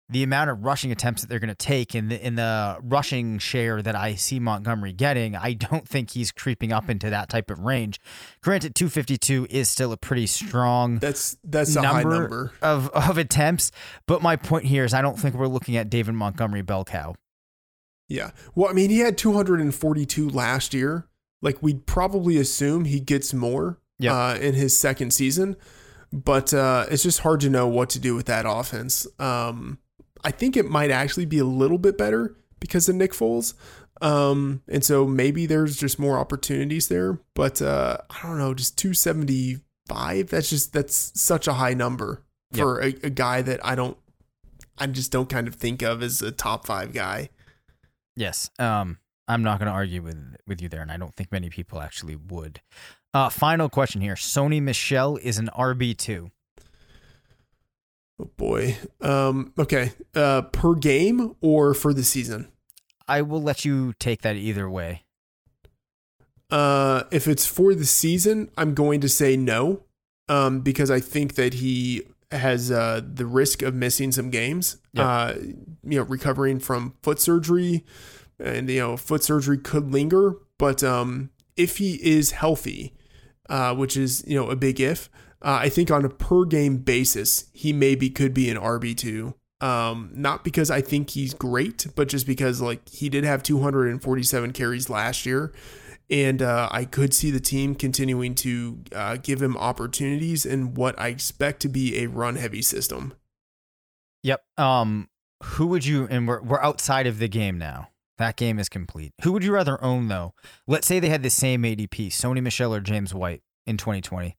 the 0.08 0.22
amount 0.22 0.52
of 0.52 0.64
rushing 0.64 0.92
attempts 0.92 1.24
that 1.24 1.30
they're 1.30 1.40
going 1.40 1.50
to 1.50 1.56
take 1.56 1.96
in 1.96 2.10
the 2.10 2.24
in 2.24 2.36
the 2.36 2.78
rushing 2.84 3.40
share 3.40 3.82
that 3.82 3.96
I 3.96 4.14
see 4.14 4.40
Montgomery 4.40 4.94
getting, 4.94 5.36
I 5.36 5.54
don't 5.54 5.88
think 5.88 6.12
he's 6.12 6.32
creeping 6.32 6.72
up 6.72 6.92
into 6.92 7.10
that 7.10 7.28
type 7.28 7.50
of 7.50 7.58
range. 7.58 8.00
Granted, 8.44 8.76
252 8.76 9.48
is 9.50 9.68
still 9.68 9.92
a 9.92 9.98
pretty 9.98 10.28
strong 10.28 11.00
That's 11.00 11.38
that's 11.44 11.76
a 11.76 11.82
high 11.82 12.04
number. 12.04 12.52
of 12.62 12.90
of 12.90 13.18
attempts, 13.18 13.72
but 14.06 14.22
my 14.22 14.36
point 14.36 14.66
here 14.66 14.84
is 14.86 14.94
I 14.94 15.02
don't 15.02 15.18
think 15.18 15.34
we're 15.34 15.48
looking 15.48 15.76
at 15.76 15.90
David 15.90 16.14
Montgomery 16.14 16.62
bell 16.62 16.86
cow. 16.86 17.16
Yeah. 18.10 18.32
Well, 18.56 18.70
I 18.70 18.74
mean, 18.74 18.90
he 18.90 19.00
had 19.00 19.18
242 19.18 20.30
last 20.30 20.74
year. 20.74 21.08
Like 21.42 21.62
we'd 21.64 21.86
probably 21.86 22.38
assume 22.38 22.84
he 22.86 23.00
gets 23.00 23.34
more 23.34 23.80
Yep. 24.00 24.14
uh, 24.14 24.38
in 24.42 24.54
his 24.56 24.78
second 24.78 25.12
season, 25.14 25.56
but 26.12 26.54
uh, 26.54 26.86
it's 26.90 27.04
just 27.04 27.20
hard 27.20 27.40
to 27.42 27.50
know 27.50 27.68
what 27.68 27.90
to 27.92 28.00
do 28.00 28.16
with 28.16 28.26
that 28.28 28.46
offense. 28.48 29.06
Um, 29.20 29.78
I 30.24 30.32
think 30.32 30.58
it 30.58 30.66
might 30.70 30.90
actually 30.92 31.26
be 31.26 31.38
a 31.40 31.46
little 31.46 31.78
bit 31.78 31.98
better 31.98 32.36
because 32.60 32.90
of 32.90 32.96
Nick 32.96 33.12
Foles. 33.14 33.54
Um, 34.02 34.62
and 34.70 34.84
so 34.86 35.06
maybe 35.06 35.46
there's 35.46 35.76
just 35.78 36.00
more 36.00 36.18
opportunities 36.18 36.88
there, 36.88 37.20
but 37.36 37.62
uh, 37.62 37.98
I 38.10 38.28
don't 38.28 38.38
know, 38.38 38.54
just 38.54 38.78
275. 38.78 40.28
That's 40.30 40.50
just, 40.50 40.74
that's 40.74 41.12
such 41.20 41.48
a 41.48 41.54
high 41.54 41.74
number 41.74 42.24
Yep. 42.54 42.64
for 42.64 42.80
a, 42.82 42.88
a 43.04 43.10
guy 43.10 43.42
that 43.44 43.64
I 43.66 43.76
don't, 43.76 43.98
I 44.78 44.88
just 44.88 45.12
don't 45.12 45.30
kind 45.30 45.48
of 45.48 45.56
think 45.56 45.82
of 45.84 46.02
as 46.02 46.22
a 46.22 46.32
top 46.32 46.66
five 46.66 46.94
guy. 46.94 47.30
Yes. 48.20 48.50
Um 48.60 49.00
I'm 49.30 49.44
not 49.44 49.60
going 49.60 49.68
to 49.68 49.74
argue 49.74 50.02
with 50.02 50.38
with 50.48 50.60
you 50.60 50.70
there, 50.70 50.82
and 50.82 50.92
I 50.92 50.98
don't 50.98 51.14
think 51.14 51.32
many 51.32 51.50
people 51.50 51.80
actually 51.80 52.16
would. 52.16 52.62
Uh, 53.14 53.30
final 53.30 53.70
question 53.70 54.02
here: 54.02 54.16
Sony 54.16 54.60
Michel 54.60 55.18
is 55.18 55.38
an 55.38 55.52
RB 55.56 55.96
two. 55.96 56.32
Oh 58.20 58.32
boy. 58.38 58.76
Um, 59.02 59.54
okay. 59.58 59.94
Uh, 60.16 60.42
per 60.42 60.74
game 60.74 61.36
or 61.42 61.76
for 61.76 61.94
the 61.94 62.04
season? 62.04 62.52
I 63.08 63.22
will 63.22 63.42
let 63.42 63.66
you 63.66 63.94
take 64.00 64.24
that 64.24 64.36
either 64.36 64.70
way. 64.70 65.04
Uh, 66.50 67.04
if 67.12 67.28
it's 67.28 67.46
for 67.46 67.76
the 67.76 67.86
season, 67.86 68.50
I'm 68.58 68.74
going 68.74 69.00
to 69.02 69.10
say 69.10 69.38
no, 69.38 69.84
um, 70.28 70.62
because 70.62 70.90
I 70.90 71.00
think 71.00 71.36
that 71.36 71.56
he 71.56 72.04
has 72.32 72.72
uh, 72.72 73.02
the 73.04 73.26
risk 73.26 73.62
of 73.62 73.74
missing 73.74 74.12
some 74.12 74.30
games. 74.30 74.78
Yep. 74.94 75.06
Uh, 75.06 75.34
you 75.84 76.00
know, 76.00 76.04
recovering 76.04 76.60
from 76.60 76.96
foot 77.02 77.20
surgery, 77.20 77.86
and 78.40 78.70
you 78.70 78.80
know, 78.80 78.98
foot 78.98 79.24
surgery 79.24 79.58
could 79.58 79.92
linger. 79.92 80.36
But 80.58 80.84
um, 80.84 81.32
if 81.58 81.78
he 81.78 81.96
is 81.96 82.32
healthy, 82.32 82.94
uh, 83.50 83.76
which 83.76 83.98
is 83.98 84.24
you 84.28 84.36
know 84.36 84.50
a 84.50 84.56
big 84.56 84.80
if, 84.80 85.10
uh, 85.42 85.60
I 85.62 85.70
think 85.70 85.90
on 85.90 86.06
a 86.06 86.10
per 86.10 86.46
game 86.46 86.78
basis, 86.78 87.46
he 87.54 87.74
maybe 87.74 88.10
could 88.10 88.34
be 88.34 88.50
an 88.50 88.58
RB 88.58 88.96
two. 88.96 89.36
Um, 89.62 90.12
not 90.14 90.46
because 90.46 90.72
I 90.72 90.80
think 90.82 91.10
he's 91.10 91.34
great, 91.34 91.88
but 91.96 92.08
just 92.08 92.26
because 92.26 92.62
like 92.62 92.88
he 92.88 93.10
did 93.10 93.26
have 93.26 93.44
247 93.44 94.54
carries 94.54 94.90
last 94.90 95.26
year, 95.26 95.52
and 96.10 96.42
uh, 96.42 96.70
I 96.72 96.86
could 96.86 97.14
see 97.14 97.32
the 97.32 97.40
team 97.40 97.76
continuing 97.76 98.36
to 98.36 98.80
uh, 98.94 99.18
give 99.18 99.42
him 99.42 99.56
opportunities 99.58 100.46
in 100.46 100.74
what 100.74 101.00
I 101.00 101.10
expect 101.10 101.62
to 101.62 101.70
be 101.70 102.00
a 102.00 102.08
run 102.08 102.36
heavy 102.36 102.62
system. 102.62 103.14
Yep. 104.24 104.42
Um, 104.58 105.10
who 105.44 105.68
would 105.68 105.86
you? 105.86 106.08
And 106.10 106.28
we're 106.28 106.42
we're 106.42 106.62
outside 106.62 107.08
of 107.08 107.20
the 107.20 107.28
game 107.28 107.58
now. 107.58 107.90
That 108.18 108.36
game 108.36 108.60
is 108.60 108.68
complete. 108.68 109.14
Who 109.22 109.32
would 109.32 109.44
you 109.44 109.54
rather 109.54 109.82
own 109.84 110.08
though? 110.08 110.34
Let's 110.68 110.88
say 110.88 111.00
they 111.00 111.10
had 111.10 111.24
the 111.24 111.30
same 111.30 111.64
ADP: 111.64 112.08
Sony 112.08 112.42
Michel 112.42 112.74
or 112.74 112.82
James 112.82 113.14
White 113.14 113.42
in 113.66 113.78
2020. 113.78 114.36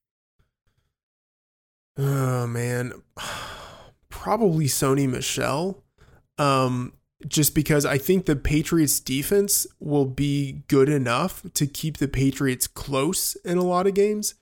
Oh 1.96 2.46
man, 2.46 2.92
probably 4.08 4.66
Sony 4.66 5.08
Michel. 5.08 5.82
Um, 6.36 6.94
just 7.26 7.54
because 7.54 7.84
I 7.84 7.98
think 7.98 8.26
the 8.26 8.36
Patriots 8.36 9.00
defense 9.00 9.66
will 9.78 10.06
be 10.06 10.62
good 10.68 10.88
enough 10.88 11.42
to 11.54 11.66
keep 11.66 11.98
the 11.98 12.08
Patriots 12.08 12.66
close 12.66 13.34
in 13.36 13.58
a 13.58 13.62
lot 13.62 13.86
of 13.86 13.94
games. 13.94 14.34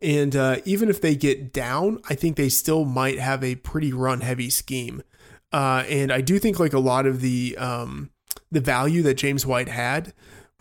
And 0.00 0.34
uh, 0.34 0.56
even 0.64 0.88
if 0.88 1.00
they 1.00 1.14
get 1.14 1.52
down, 1.52 2.00
I 2.08 2.14
think 2.14 2.36
they 2.36 2.48
still 2.48 2.84
might 2.84 3.18
have 3.18 3.44
a 3.44 3.56
pretty 3.56 3.92
run 3.92 4.20
heavy 4.20 4.50
scheme. 4.50 5.02
Uh, 5.52 5.84
and 5.88 6.10
I 6.12 6.22
do 6.22 6.38
think 6.38 6.58
like 6.58 6.72
a 6.72 6.78
lot 6.78 7.06
of 7.06 7.20
the 7.20 7.56
um, 7.58 8.10
the 8.50 8.60
value 8.60 9.02
that 9.02 9.14
James 9.14 9.44
White 9.46 9.68
had 9.68 10.12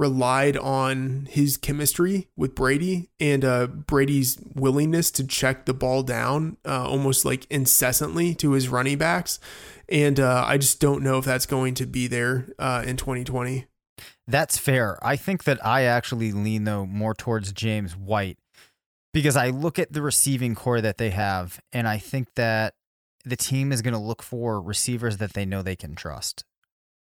relied 0.02 0.58
on 0.58 1.28
his 1.30 1.58
chemistry 1.58 2.28
with 2.36 2.56
Brady 2.56 3.12
and 3.20 3.46
uh, 3.46 3.68
Brady's 3.68 4.40
willingness 4.56 5.12
to 5.12 5.24
check 5.24 5.66
the 5.66 5.76
ball 5.76 6.02
down 6.02 6.58
uh, 6.66 6.90
almost 6.90 7.24
like 7.24 7.46
incessantly 7.52 8.34
to 8.36 8.54
his 8.54 8.68
running 8.68 8.98
backs. 8.98 9.40
And 9.88 10.20
uh, 10.20 10.44
I 10.46 10.58
just 10.58 10.82
don't 10.82 11.04
know 11.04 11.20
if 11.20 11.26
that's 11.26 11.46
going 11.46 11.76
to 11.76 11.86
be 11.86 12.08
there 12.08 12.48
uh, 12.58 12.84
in 12.86 12.98
2020. 12.98 13.68
That's 14.28 14.58
fair. 14.58 14.98
I 15.06 15.18
think 15.18 15.44
that 15.44 15.64
I 15.64 15.84
actually 15.84 16.32
lean 16.32 16.64
though 16.64 16.88
more 16.88 17.14
towards 17.14 17.52
James 17.52 17.96
White 17.96 18.40
because 19.14 19.36
I 19.36 19.50
look 19.50 19.78
at 19.78 19.94
the 19.94 20.02
receiving 20.02 20.56
corps 20.56 20.82
that 20.82 20.98
they 20.98 21.12
have, 21.12 21.60
and 21.72 21.88
I 21.88 22.00
think 22.00 22.30
that 22.36 22.74
the 23.24 23.36
team 23.36 23.72
is 23.72 23.84
going 23.84 23.94
to 23.94 24.00
look 24.00 24.24
for 24.24 24.60
receivers 24.60 25.18
that 25.18 25.34
they 25.34 25.46
know 25.46 25.62
they 25.62 25.76
can 25.76 25.94
trust. 25.94 26.44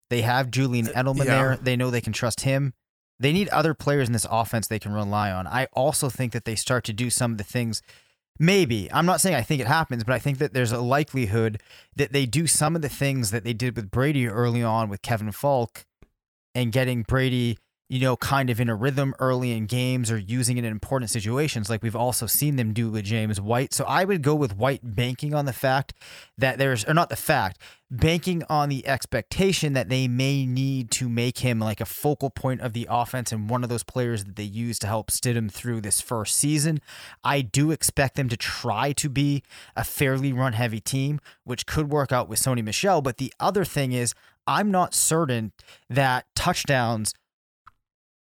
They 0.09 0.23
have 0.23 0.51
Julian 0.51 0.87
Edelman 0.87 1.25
yeah. 1.25 1.25
there. 1.25 1.57
They 1.61 1.77
know 1.77 1.91
they 1.91 2.01
can 2.01 2.15
trust 2.15 2.41
him. 2.41 2.73
They 3.19 3.33
need 3.33 3.49
other 3.49 3.75
players 3.75 4.09
in 4.09 4.13
this 4.13 4.27
offense 4.31 4.67
they 4.67 4.79
can 4.79 4.93
rely 4.93 5.31
on. 5.31 5.47
I 5.47 5.67
also 5.73 6.09
think 6.11 6.33
that 6.33 6.45
they 6.45 6.55
start 6.55 6.85
to 6.85 6.93
do 6.93 7.11
some 7.11 7.33
of 7.33 7.39
the 7.39 7.45
things. 7.45 7.83
Maybe 8.39 8.93
I'm 8.93 9.07
not 9.07 9.21
saying 9.21 9.35
I 9.35 9.43
think 9.43 9.61
it 9.61 9.67
happens, 9.67 10.05
but 10.05 10.15
I 10.15 10.19
think 10.19 10.39
that 10.39 10.53
there's 10.53 10.73
a 10.73 10.81
likelihood 10.81 11.63
that 11.95 12.13
they 12.13 12.27
do 12.27 12.47
some 12.47 12.77
of 12.77 12.83
the 12.83 12.89
things 12.89 13.31
that 13.31 13.45
they 13.45 13.55
did 13.55 13.75
with 13.75 13.91
Brady 13.91 14.29
early 14.29 14.63
on 14.63 14.89
with 14.91 15.03
Kevin 15.03 15.33
Faulk 15.33 15.87
and 16.55 16.73
getting 16.73 17.03
Brady, 17.03 17.59
you 17.89 18.01
know, 18.01 18.17
kind 18.17 18.51
of 18.51 18.61
in 18.61 18.69
a 18.69 18.75
rhythm 18.75 19.15
early 19.21 19.53
in 19.53 19.67
games 19.67 20.11
or 20.11 20.19
using 20.19 20.59
it 20.59 20.65
in 20.65 20.73
important 20.73 21.09
situations, 21.09 21.71
like 21.71 21.83
we've 21.83 21.95
also 21.95 22.27
seen 22.27 22.57
them 22.57 22.73
do 22.73 22.91
with 22.91 23.05
James 23.05 23.41
White. 23.41 23.73
So 23.73 23.85
I 23.85 24.05
would 24.05 24.23
go 24.23 24.35
with 24.35 24.57
White 24.57 24.81
banking 24.83 25.35
on 25.35 25.45
the 25.45 25.53
fact 25.53 25.93
that 26.37 26.59
there's, 26.59 26.85
or 26.85 26.95
not 26.95 27.11
the 27.11 27.17
fact, 27.17 27.61
banking 27.89 28.43
on 28.51 28.69
the 28.69 28.85
expectation 28.89 29.75
that 29.75 29.89
they 29.89 30.09
may 30.09 30.47
need 30.47 30.91
to 30.91 31.09
make 31.09 31.39
him 31.39 31.61
like 31.61 31.81
a 31.81 31.85
focal 31.85 32.29
point 32.29 32.61
of 32.61 32.73
the 32.73 32.89
offense 32.91 33.31
and 33.31 33.49
one 33.49 33.63
of 33.63 33.69
those 33.69 33.85
players 33.85 34.25
that 34.25 34.35
they 34.35 34.43
use 34.43 34.81
to 34.81 34.89
help 34.89 35.09
Stidham 35.09 35.49
through 35.49 35.81
this 35.81 36.01
first 36.01 36.37
season. 36.37 36.81
I 37.23 37.41
do 37.41 37.71
expect 37.71 38.17
them 38.17 38.29
to 38.31 38.37
try 38.37 38.93
to 38.95 39.09
be 39.09 39.45
a 39.77 39.85
fairly 39.85 40.33
run 40.33 40.55
heavy 40.55 40.81
team, 40.81 41.21
which 41.45 41.67
could 41.67 41.89
work 41.89 42.11
out 42.11 42.29
with 42.29 42.41
Sony 42.41 42.65
Michel. 42.65 43.01
But 43.01 43.19
the 43.19 43.33
other 43.39 43.65
thing 43.65 43.93
is, 43.93 44.13
I'm 44.49 44.73
not 44.73 44.95
certain 44.95 45.53
that 45.89 46.27
touchdowns 46.35 47.15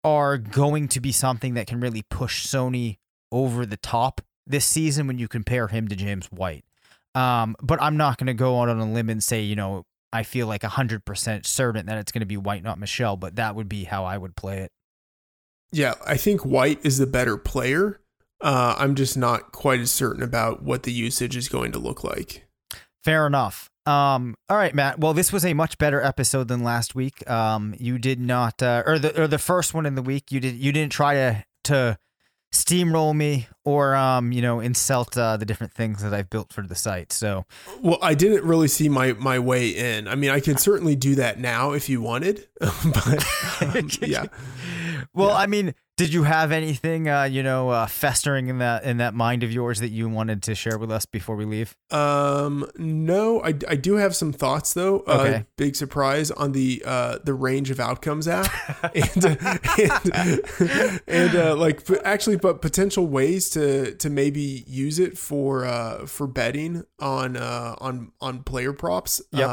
are 0.04 0.38
going 0.38 0.88
to 0.88 1.00
be 1.00 1.12
something 1.12 1.54
that 1.54 1.66
can 1.66 1.80
really 1.80 2.02
push 2.02 2.46
Sony 2.46 2.98
over 3.32 3.66
the 3.66 3.76
top 3.76 4.20
this 4.46 4.64
season 4.64 5.06
when 5.06 5.18
you 5.18 5.28
compare 5.28 5.68
him 5.68 5.88
to 5.88 5.96
James 5.96 6.26
White. 6.26 6.64
Um, 7.14 7.56
but 7.60 7.80
I'm 7.82 7.96
not 7.96 8.18
going 8.18 8.26
to 8.28 8.34
go 8.34 8.60
out 8.60 8.68
on 8.68 8.78
a 8.78 8.90
limb 8.90 9.10
and 9.10 9.22
say, 9.22 9.42
you 9.42 9.56
know, 9.56 9.84
I 10.12 10.22
feel 10.22 10.46
like 10.46 10.62
100% 10.62 11.46
certain 11.46 11.86
that 11.86 11.98
it's 11.98 12.12
going 12.12 12.20
to 12.20 12.26
be 12.26 12.36
White, 12.36 12.62
not 12.62 12.78
Michel, 12.78 13.16
but 13.16 13.36
that 13.36 13.54
would 13.54 13.68
be 13.68 13.84
how 13.84 14.04
I 14.04 14.18
would 14.18 14.36
play 14.36 14.58
it. 14.58 14.72
Yeah, 15.72 15.94
I 16.04 16.16
think 16.16 16.44
White 16.44 16.84
is 16.84 16.98
the 16.98 17.06
better 17.06 17.36
player. 17.36 18.00
Uh, 18.40 18.74
I'm 18.78 18.94
just 18.94 19.16
not 19.16 19.52
quite 19.52 19.80
as 19.80 19.90
certain 19.90 20.22
about 20.22 20.62
what 20.62 20.82
the 20.82 20.92
usage 20.92 21.36
is 21.36 21.48
going 21.48 21.72
to 21.72 21.78
look 21.78 22.02
like. 22.02 22.48
Fair 23.04 23.26
enough. 23.26 23.69
Um, 23.86 24.36
all 24.48 24.56
right, 24.56 24.74
Matt. 24.74 24.98
Well, 25.00 25.14
this 25.14 25.32
was 25.32 25.44
a 25.44 25.54
much 25.54 25.78
better 25.78 26.00
episode 26.02 26.48
than 26.48 26.62
last 26.62 26.94
week. 26.94 27.28
Um, 27.28 27.74
you 27.78 27.98
did 27.98 28.20
not, 28.20 28.62
uh, 28.62 28.82
or 28.86 28.98
the 28.98 29.22
or 29.22 29.26
the 29.26 29.38
first 29.38 29.74
one 29.74 29.86
in 29.86 29.94
the 29.94 30.02
week. 30.02 30.30
You 30.30 30.40
did 30.40 30.56
you 30.56 30.72
didn't 30.72 30.92
try 30.92 31.14
to 31.14 31.44
to 31.64 31.98
steamroll 32.52 33.14
me 33.14 33.46
or 33.64 33.94
um, 33.94 34.32
you 34.32 34.42
know, 34.42 34.60
insult 34.60 35.16
uh, 35.16 35.36
the 35.36 35.44
different 35.44 35.72
things 35.72 36.02
that 36.02 36.12
I've 36.12 36.28
built 36.30 36.52
for 36.52 36.62
the 36.62 36.74
site. 36.74 37.12
So, 37.12 37.44
Well, 37.80 37.98
I 38.02 38.14
didn't 38.14 38.44
really 38.44 38.68
see 38.68 38.88
my 38.88 39.12
my 39.14 39.38
way 39.38 39.68
in. 39.68 40.08
I 40.08 40.14
mean, 40.14 40.30
I 40.30 40.40
can 40.40 40.56
certainly 40.56 40.96
do 40.96 41.14
that 41.16 41.38
now 41.38 41.72
if 41.72 41.88
you 41.88 42.00
wanted, 42.00 42.48
but 42.60 43.24
um, 43.62 43.88
yeah. 44.02 44.26
well, 45.14 45.30
I 45.30 45.46
mean, 45.46 45.74
did 46.00 46.14
you 46.14 46.22
have 46.22 46.50
anything, 46.50 47.08
uh, 47.10 47.24
you 47.24 47.42
know, 47.42 47.68
uh, 47.68 47.86
festering 47.86 48.48
in 48.48 48.56
that 48.58 48.84
in 48.84 48.96
that 48.96 49.12
mind 49.12 49.42
of 49.42 49.52
yours 49.52 49.80
that 49.80 49.90
you 49.90 50.08
wanted 50.08 50.42
to 50.44 50.54
share 50.54 50.78
with 50.78 50.90
us 50.90 51.04
before 51.04 51.36
we 51.36 51.44
leave? 51.44 51.76
Um, 51.90 52.66
no, 52.78 53.42
I, 53.42 53.48
I 53.68 53.76
do 53.76 53.96
have 53.96 54.16
some 54.16 54.32
thoughts 54.32 54.72
though. 54.72 55.00
Uh, 55.00 55.18
Okay. 55.20 55.44
big 55.58 55.76
surprise 55.76 56.30
on 56.30 56.52
the 56.52 56.82
uh 56.86 57.18
the 57.22 57.34
range 57.34 57.70
of 57.70 57.78
outcomes 57.78 58.26
app, 58.26 58.50
and 58.94 59.24
uh, 59.26 59.58
and, 59.78 61.02
and 61.06 61.36
uh, 61.36 61.54
like 61.56 61.86
actually, 62.02 62.36
but 62.36 62.62
potential 62.62 63.06
ways 63.06 63.50
to 63.50 63.94
to 63.96 64.08
maybe 64.08 64.64
use 64.66 64.98
it 64.98 65.18
for 65.18 65.66
uh 65.66 66.06
for 66.06 66.26
betting 66.26 66.84
on 66.98 67.36
uh 67.36 67.74
on 67.78 68.12
on 68.22 68.42
player 68.42 68.72
props. 68.72 69.20
Yep. 69.32 69.50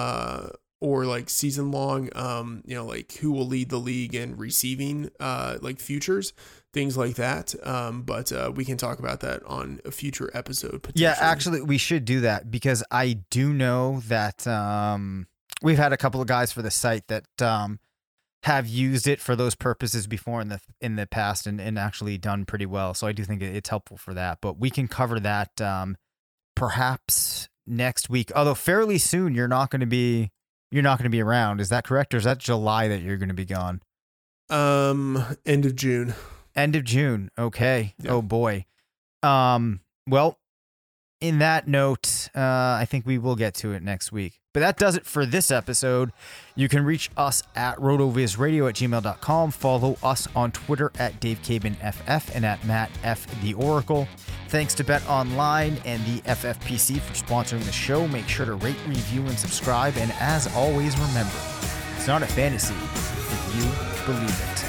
Or 0.80 1.06
like 1.06 1.28
season 1.30 1.72
long, 1.72 2.10
um, 2.16 2.62
you 2.66 2.76
know, 2.76 2.86
like 2.86 3.14
who 3.14 3.32
will 3.32 3.48
lead 3.48 3.70
the 3.70 3.80
league 3.80 4.14
in 4.14 4.38
receiving, 4.38 5.10
uh, 5.20 5.58
like 5.60 5.80
futures, 5.80 6.34
things 6.72 6.96
like 6.96 7.16
that. 7.16 7.56
Um, 7.64 8.04
but 8.04 8.32
uh, 8.32 8.52
we 8.56 8.64
can 8.64 8.78
talk 8.78 9.00
about 9.00 9.22
that 9.22 9.42
on 9.46 9.80
a 9.86 9.92
future 9.92 10.30
episode. 10.36 10.88
Yeah, 10.94 11.16
actually, 11.20 11.62
we 11.62 11.80
should 11.80 12.06
do 12.06 12.22
that 12.22 12.52
because 12.52 12.84
I 12.92 13.22
do 13.32 13.52
know 13.54 14.02
that 14.08 14.46
um, 14.46 15.26
we've 15.64 15.80
had 15.80 15.94
a 15.94 15.98
couple 15.98 16.22
of 16.22 16.28
guys 16.28 16.52
for 16.52 16.62
the 16.62 16.70
site 16.70 17.08
that 17.08 17.26
um, 17.42 17.80
have 18.44 18.68
used 18.68 19.08
it 19.08 19.20
for 19.20 19.36
those 19.36 19.56
purposes 19.56 20.06
before 20.06 20.42
in 20.42 20.50
the 20.50 20.60
in 20.80 20.96
the 20.96 21.08
past 21.08 21.48
and, 21.48 21.60
and 21.60 21.80
actually 21.80 22.20
done 22.20 22.46
pretty 22.46 22.68
well. 22.68 22.94
So 22.94 23.08
I 23.08 23.14
do 23.14 23.24
think 23.24 23.42
it's 23.42 23.70
helpful 23.70 23.98
for 23.98 24.14
that. 24.14 24.40
But 24.42 24.60
we 24.60 24.70
can 24.70 24.88
cover 24.88 25.20
that 25.22 25.60
um, 25.60 25.98
perhaps 26.56 27.50
next 27.66 28.10
week. 28.10 28.32
Although 28.36 28.54
fairly 28.54 29.00
soon, 29.00 29.34
you're 29.34 29.48
not 29.48 29.72
going 29.72 29.82
to 29.82 29.88
be 29.88 30.32
you're 30.72 30.84
not 30.84 30.98
going 30.98 31.06
to 31.06 31.10
be 31.10 31.22
around. 31.22 31.62
Is 31.62 31.70
that 31.70 31.84
correct, 31.86 32.14
or 32.14 32.18
is 32.18 32.24
that 32.24 32.40
July 32.40 32.88
that 32.88 33.02
you're 33.02 33.18
going 33.18 33.30
to 33.30 33.36
be 33.36 33.46
gone? 33.46 33.82
Um, 34.50 35.24
end 35.46 35.66
of 35.66 35.76
June. 35.76 36.14
End 36.56 36.76
of 36.76 36.84
June. 36.84 37.30
Okay. 37.38 37.94
Yeah. 38.02 38.12
Oh 38.12 38.22
boy. 38.22 38.66
Um. 39.24 39.82
Well, 40.08 40.40
in 41.20 41.40
that 41.40 41.68
note, 41.68 42.30
uh, 42.36 42.40
I 42.42 42.86
think 42.90 43.06
we 43.06 43.18
will 43.18 43.36
get 43.36 43.54
to 43.56 43.72
it 43.72 43.82
next 43.84 44.12
week. 44.12 44.40
But 44.54 44.62
that 44.62 44.78
does 44.78 44.96
it 44.96 45.06
for 45.06 45.26
this 45.26 45.52
episode. 45.52 46.12
You 46.56 46.68
can 46.68 46.84
reach 46.84 47.12
us 47.16 47.44
at 47.56 47.78
rotovizradio 47.78 48.70
at 48.70 48.76
gmail.com. 48.76 49.52
Follow 49.52 49.98
us 50.02 50.28
on 50.36 50.52
Twitter 50.52 50.92
at 50.98 51.20
DaveCabanFF 51.20 52.32
and 52.34 52.44
at 52.44 52.66
Matt 52.66 52.90
F. 53.04 53.28
The 53.42 53.54
Oracle. 53.54 54.08
Thanks 54.48 54.74
to 54.76 54.84
Bet 54.84 55.08
Online 55.08 55.78
and 55.86 56.04
the 56.06 56.22
FFPC 56.22 57.00
for 57.02 57.14
sponsoring 57.14 57.64
the 57.66 57.72
show. 57.72 58.08
Make 58.08 58.28
sure 58.28 58.46
to 58.46 58.56
rate, 58.56 58.78
review, 58.88 59.22
and 59.28 59.38
subscribe. 59.38 59.96
And 59.98 60.12
as 60.20 60.48
always, 60.56 60.98
remember, 60.98 61.38
it's 61.96 62.08
not 62.08 62.24
a 62.24 62.28
fantasy 62.28 62.74
if 62.74 63.56
you 63.56 64.12
believe 64.12 64.30
it. 64.30 64.67